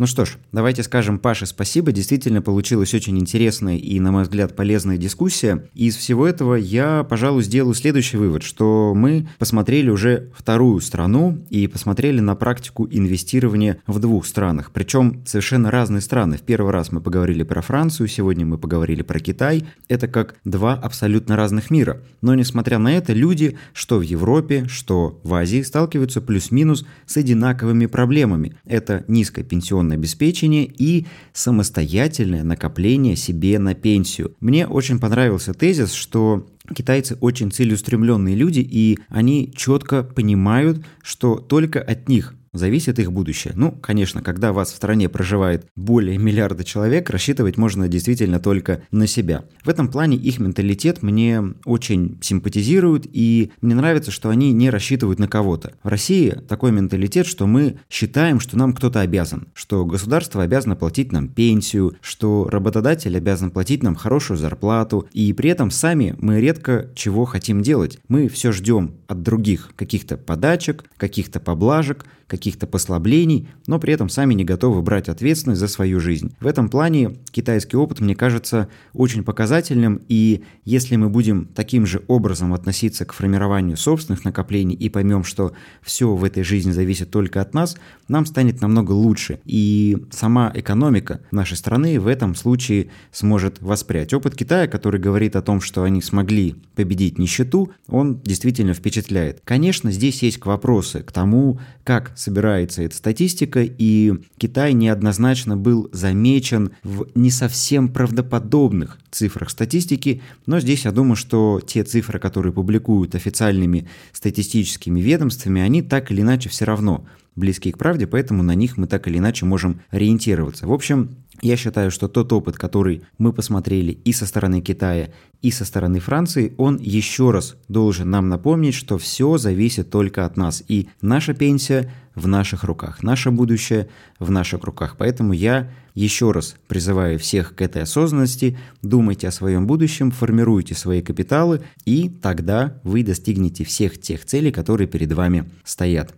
Ну 0.00 0.06
что 0.06 0.24
ж, 0.24 0.38
давайте 0.50 0.82
скажем 0.82 1.18
Паше 1.18 1.44
спасибо. 1.44 1.92
Действительно 1.92 2.40
получилась 2.40 2.94
очень 2.94 3.18
интересная 3.18 3.76
и, 3.76 4.00
на 4.00 4.12
мой 4.12 4.22
взгляд, 4.22 4.56
полезная 4.56 4.96
дискуссия. 4.96 5.68
Из 5.74 5.94
всего 5.94 6.26
этого 6.26 6.54
я, 6.54 7.04
пожалуй, 7.04 7.42
сделаю 7.42 7.74
следующий 7.74 8.16
вывод, 8.16 8.42
что 8.42 8.94
мы 8.96 9.28
посмотрели 9.38 9.90
уже 9.90 10.30
вторую 10.34 10.80
страну 10.80 11.44
и 11.50 11.66
посмотрели 11.66 12.20
на 12.20 12.34
практику 12.34 12.88
инвестирования 12.90 13.82
в 13.86 13.98
двух 13.98 14.24
странах. 14.24 14.70
Причем 14.72 15.22
совершенно 15.26 15.70
разные 15.70 16.00
страны. 16.00 16.38
В 16.38 16.42
первый 16.44 16.72
раз 16.72 16.92
мы 16.92 17.02
поговорили 17.02 17.42
про 17.42 17.60
Францию, 17.60 18.08
сегодня 18.08 18.46
мы 18.46 18.56
поговорили 18.56 19.02
про 19.02 19.20
Китай. 19.20 19.66
Это 19.88 20.08
как 20.08 20.36
два 20.46 20.72
абсолютно 20.72 21.36
разных 21.36 21.70
мира. 21.70 22.00
Но, 22.22 22.34
несмотря 22.34 22.78
на 22.78 22.90
это, 22.90 23.12
люди, 23.12 23.58
что 23.74 23.98
в 23.98 24.02
Европе, 24.02 24.64
что 24.66 25.20
в 25.24 25.34
Азии, 25.34 25.60
сталкиваются 25.60 26.22
плюс-минус 26.22 26.86
с 27.04 27.18
одинаковыми 27.18 27.84
проблемами. 27.84 28.56
Это 28.64 29.04
низкая 29.06 29.44
пенсионная 29.44 29.89
пенсионное 29.90 29.96
обеспечение 29.96 30.64
и 30.66 31.06
самостоятельное 31.32 32.44
накопление 32.44 33.16
себе 33.16 33.58
на 33.58 33.74
пенсию. 33.74 34.34
Мне 34.40 34.66
очень 34.66 34.98
понравился 34.98 35.54
тезис, 35.54 35.92
что 35.92 36.46
Китайцы 36.74 37.16
очень 37.20 37.50
целеустремленные 37.50 38.36
люди, 38.36 38.60
и 38.60 38.98
они 39.08 39.52
четко 39.56 40.04
понимают, 40.04 40.84
что 41.02 41.36
только 41.36 41.80
от 41.80 42.08
них 42.08 42.34
зависит 42.52 42.98
их 42.98 43.12
будущее. 43.12 43.52
Ну, 43.56 43.72
конечно, 43.72 44.22
когда 44.22 44.52
вас 44.52 44.72
в 44.72 44.76
стране 44.76 45.08
проживает 45.08 45.66
более 45.76 46.18
миллиарда 46.18 46.64
человек, 46.64 47.10
рассчитывать 47.10 47.56
можно 47.56 47.88
действительно 47.88 48.40
только 48.40 48.82
на 48.90 49.06
себя. 49.06 49.44
В 49.64 49.68
этом 49.68 49.88
плане 49.88 50.16
их 50.16 50.38
менталитет 50.38 51.02
мне 51.02 51.42
очень 51.64 52.18
симпатизирует, 52.20 53.06
и 53.10 53.52
мне 53.60 53.74
нравится, 53.74 54.10
что 54.10 54.30
они 54.30 54.52
не 54.52 54.70
рассчитывают 54.70 55.18
на 55.18 55.28
кого-то. 55.28 55.72
В 55.82 55.88
России 55.88 56.30
такой 56.48 56.72
менталитет, 56.72 57.26
что 57.26 57.46
мы 57.46 57.78
считаем, 57.88 58.40
что 58.40 58.58
нам 58.58 58.72
кто-то 58.72 59.00
обязан, 59.00 59.48
что 59.54 59.84
государство 59.84 60.42
обязано 60.42 60.76
платить 60.76 61.12
нам 61.12 61.28
пенсию, 61.28 61.96
что 62.00 62.48
работодатель 62.50 63.16
обязан 63.16 63.50
платить 63.50 63.82
нам 63.82 63.94
хорошую 63.94 64.36
зарплату, 64.38 65.08
и 65.12 65.32
при 65.32 65.50
этом 65.50 65.70
сами 65.70 66.14
мы 66.18 66.40
редко 66.40 66.90
чего 66.94 67.24
хотим 67.24 67.62
делать. 67.62 67.98
Мы 68.08 68.28
все 68.28 68.52
ждем 68.52 68.96
от 69.06 69.22
других 69.22 69.70
каких-то 69.76 70.16
подачек, 70.16 70.84
каких-то 70.96 71.40
поблажек, 71.40 72.06
каких-то 72.30 72.66
послаблений, 72.66 73.48
но 73.66 73.78
при 73.80 73.92
этом 73.92 74.08
сами 74.08 74.34
не 74.34 74.44
готовы 74.44 74.80
брать 74.82 75.08
ответственность 75.08 75.60
за 75.60 75.66
свою 75.66 75.98
жизнь. 75.98 76.32
В 76.40 76.46
этом 76.46 76.68
плане 76.68 77.16
китайский 77.32 77.76
опыт, 77.76 78.00
мне 78.00 78.14
кажется, 78.14 78.68
очень 78.94 79.24
показательным, 79.24 80.00
и 80.08 80.42
если 80.64 80.94
мы 80.94 81.08
будем 81.08 81.46
таким 81.46 81.86
же 81.86 82.02
образом 82.06 82.54
относиться 82.54 83.04
к 83.04 83.12
формированию 83.12 83.76
собственных 83.76 84.24
накоплений 84.24 84.76
и 84.76 84.88
поймем, 84.88 85.24
что 85.24 85.52
все 85.82 86.14
в 86.14 86.22
этой 86.22 86.44
жизни 86.44 86.70
зависит 86.70 87.10
только 87.10 87.40
от 87.40 87.52
нас, 87.52 87.76
нам 88.06 88.24
станет 88.26 88.60
намного 88.60 88.92
лучше. 88.92 89.40
И 89.44 89.98
сама 90.12 90.52
экономика 90.54 91.20
нашей 91.32 91.56
страны 91.56 91.98
в 91.98 92.06
этом 92.06 92.36
случае 92.36 92.90
сможет 93.10 93.60
воспрять. 93.60 94.14
Опыт 94.14 94.36
Китая, 94.36 94.68
который 94.68 95.00
говорит 95.00 95.34
о 95.34 95.42
том, 95.42 95.60
что 95.60 95.82
они 95.82 96.00
смогли 96.00 96.54
победить 96.76 97.18
нищету, 97.18 97.72
он 97.88 98.20
действительно 98.20 98.72
впечатляет. 98.72 99.40
Конечно, 99.44 99.90
здесь 99.90 100.22
есть 100.22 100.44
вопросы 100.44 101.02
к 101.02 101.10
тому, 101.10 101.58
как 101.84 102.12
собирается 102.20 102.82
эта 102.82 102.94
статистика, 102.94 103.62
и 103.62 104.12
Китай 104.36 104.74
неоднозначно 104.74 105.56
был 105.56 105.88
замечен 105.92 106.72
в 106.82 107.06
не 107.14 107.30
совсем 107.30 107.88
правдоподобных 107.88 108.98
цифрах 109.10 109.50
статистики, 109.50 110.22
но 110.46 110.60
здесь 110.60 110.84
я 110.84 110.92
думаю, 110.92 111.16
что 111.16 111.60
те 111.66 111.82
цифры, 111.82 112.18
которые 112.18 112.52
публикуют 112.52 113.14
официальными 113.14 113.88
статистическими 114.12 115.00
ведомствами, 115.00 115.62
они 115.62 115.82
так 115.82 116.10
или 116.10 116.20
иначе 116.20 116.50
все 116.50 116.66
равно 116.66 117.06
близкие 117.40 117.74
к 117.74 117.78
правде, 117.78 118.06
поэтому 118.06 118.44
на 118.44 118.54
них 118.54 118.76
мы 118.76 118.86
так 118.86 119.08
или 119.08 119.18
иначе 119.18 119.44
можем 119.46 119.80
ориентироваться. 119.90 120.68
В 120.68 120.72
общем, 120.72 121.16
я 121.42 121.56
считаю, 121.56 121.90
что 121.90 122.06
тот 122.08 122.32
опыт, 122.32 122.56
который 122.56 123.02
мы 123.18 123.32
посмотрели 123.32 123.92
и 123.92 124.12
со 124.12 124.26
стороны 124.26 124.60
Китая, 124.60 125.08
и 125.40 125.50
со 125.50 125.64
стороны 125.64 125.98
Франции, 125.98 126.52
он 126.58 126.76
еще 126.76 127.30
раз 127.30 127.56
должен 127.68 128.10
нам 128.10 128.28
напомнить, 128.28 128.74
что 128.74 128.98
все 128.98 129.38
зависит 129.38 129.90
только 129.90 130.26
от 130.26 130.36
нас. 130.36 130.62
И 130.68 130.88
наша 131.00 131.32
пенсия 131.32 131.90
в 132.14 132.26
наших 132.26 132.64
руках, 132.64 133.02
наше 133.02 133.30
будущее 133.30 133.88
в 134.18 134.30
наших 134.30 134.64
руках. 134.64 134.96
Поэтому 134.98 135.32
я 135.32 135.70
еще 135.94 136.32
раз 136.32 136.56
призываю 136.68 137.18
всех 137.18 137.54
к 137.54 137.62
этой 137.62 137.82
осознанности, 137.82 138.58
думайте 138.82 139.28
о 139.28 139.32
своем 139.32 139.66
будущем, 139.66 140.10
формируйте 140.10 140.74
свои 140.74 141.02
капиталы, 141.02 141.62
и 141.84 142.08
тогда 142.08 142.80
вы 142.84 143.02
достигнете 143.02 143.64
всех 143.64 143.98
тех 143.98 144.24
целей, 144.24 144.52
которые 144.52 144.88
перед 144.88 145.12
вами 145.12 145.50
стоят. 145.64 146.14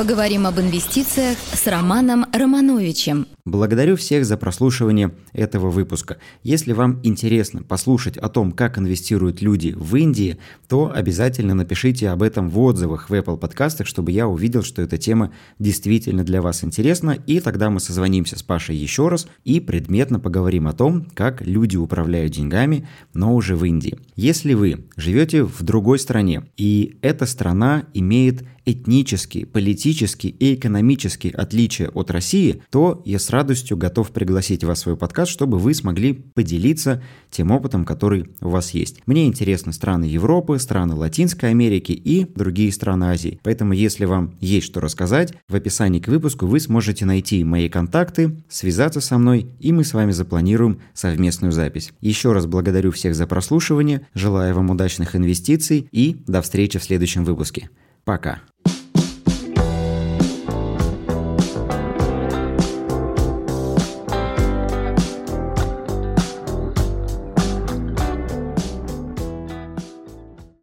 Поговорим 0.00 0.46
об 0.46 0.58
инвестициях 0.58 1.36
с 1.52 1.66
Романом 1.66 2.24
Романовичем. 2.32 3.26
Благодарю 3.44 3.96
всех 3.96 4.24
за 4.24 4.38
прослушивание 4.38 5.12
этого 5.34 5.68
выпуска. 5.68 6.16
Если 6.42 6.72
вам 6.72 7.00
интересно 7.02 7.62
послушать 7.62 8.16
о 8.16 8.30
том, 8.30 8.52
как 8.52 8.78
инвестируют 8.78 9.42
люди 9.42 9.74
в 9.76 9.94
Индии, 9.96 10.38
то 10.68 10.90
обязательно 10.90 11.52
напишите 11.52 12.08
об 12.08 12.22
этом 12.22 12.48
в 12.48 12.58
отзывах 12.60 13.10
в 13.10 13.12
Apple 13.12 13.36
подкастах, 13.36 13.86
чтобы 13.86 14.10
я 14.12 14.26
увидел, 14.26 14.62
что 14.62 14.80
эта 14.80 14.96
тема 14.96 15.32
действительно 15.58 16.24
для 16.24 16.40
вас 16.40 16.64
интересна, 16.64 17.10
и 17.26 17.40
тогда 17.40 17.68
мы 17.68 17.78
созвонимся 17.78 18.38
с 18.38 18.42
Пашей 18.42 18.76
еще 18.76 19.08
раз 19.08 19.26
и 19.44 19.60
предметно 19.60 20.18
поговорим 20.18 20.66
о 20.66 20.72
том, 20.72 21.08
как 21.12 21.42
люди 21.42 21.76
управляют 21.76 22.32
деньгами, 22.32 22.88
но 23.12 23.34
уже 23.34 23.54
в 23.54 23.66
Индии. 23.66 23.98
Если 24.16 24.54
вы 24.54 24.86
живете 24.96 25.42
в 25.42 25.62
другой 25.62 25.98
стране, 25.98 26.44
и 26.56 26.96
эта 27.02 27.26
страна 27.26 27.84
имеет 27.92 28.44
этнические, 28.64 29.46
политические 29.46 30.32
и 30.32 30.54
экономические 30.54 31.32
отличия 31.32 31.88
от 31.88 32.10
России, 32.10 32.62
то 32.70 33.02
я 33.04 33.18
с 33.18 33.30
радостью 33.30 33.76
готов 33.76 34.10
пригласить 34.10 34.64
вас 34.64 34.80
в 34.80 34.82
свой 34.82 34.96
подкаст, 34.96 35.30
чтобы 35.30 35.58
вы 35.58 35.74
смогли 35.74 36.12
поделиться 36.12 37.02
тем 37.30 37.50
опытом, 37.50 37.84
который 37.84 38.30
у 38.40 38.48
вас 38.48 38.70
есть. 38.70 39.02
Мне 39.06 39.26
интересны 39.26 39.72
страны 39.72 40.04
Европы, 40.04 40.58
страны 40.58 40.94
Латинской 40.94 41.50
Америки 41.50 41.92
и 41.92 42.26
другие 42.34 42.72
страны 42.72 43.04
Азии. 43.04 43.40
Поэтому, 43.42 43.72
если 43.72 44.04
вам 44.04 44.34
есть 44.40 44.66
что 44.66 44.80
рассказать, 44.80 45.34
в 45.48 45.54
описании 45.54 46.00
к 46.00 46.08
выпуску 46.08 46.46
вы 46.46 46.60
сможете 46.60 47.04
найти 47.04 47.42
мои 47.44 47.68
контакты, 47.68 48.36
связаться 48.48 49.00
со 49.00 49.18
мной, 49.18 49.46
и 49.60 49.72
мы 49.72 49.84
с 49.84 49.94
вами 49.94 50.12
запланируем 50.12 50.80
совместную 50.94 51.52
запись. 51.52 51.92
Еще 52.00 52.32
раз 52.32 52.46
благодарю 52.46 52.90
всех 52.92 53.14
за 53.14 53.26
прослушивание, 53.26 54.06
желаю 54.14 54.54
вам 54.54 54.70
удачных 54.70 55.16
инвестиций 55.16 55.88
и 55.92 56.22
до 56.26 56.42
встречи 56.42 56.78
в 56.78 56.84
следующем 56.84 57.24
выпуске. 57.24 57.70
Пока. 58.04 58.40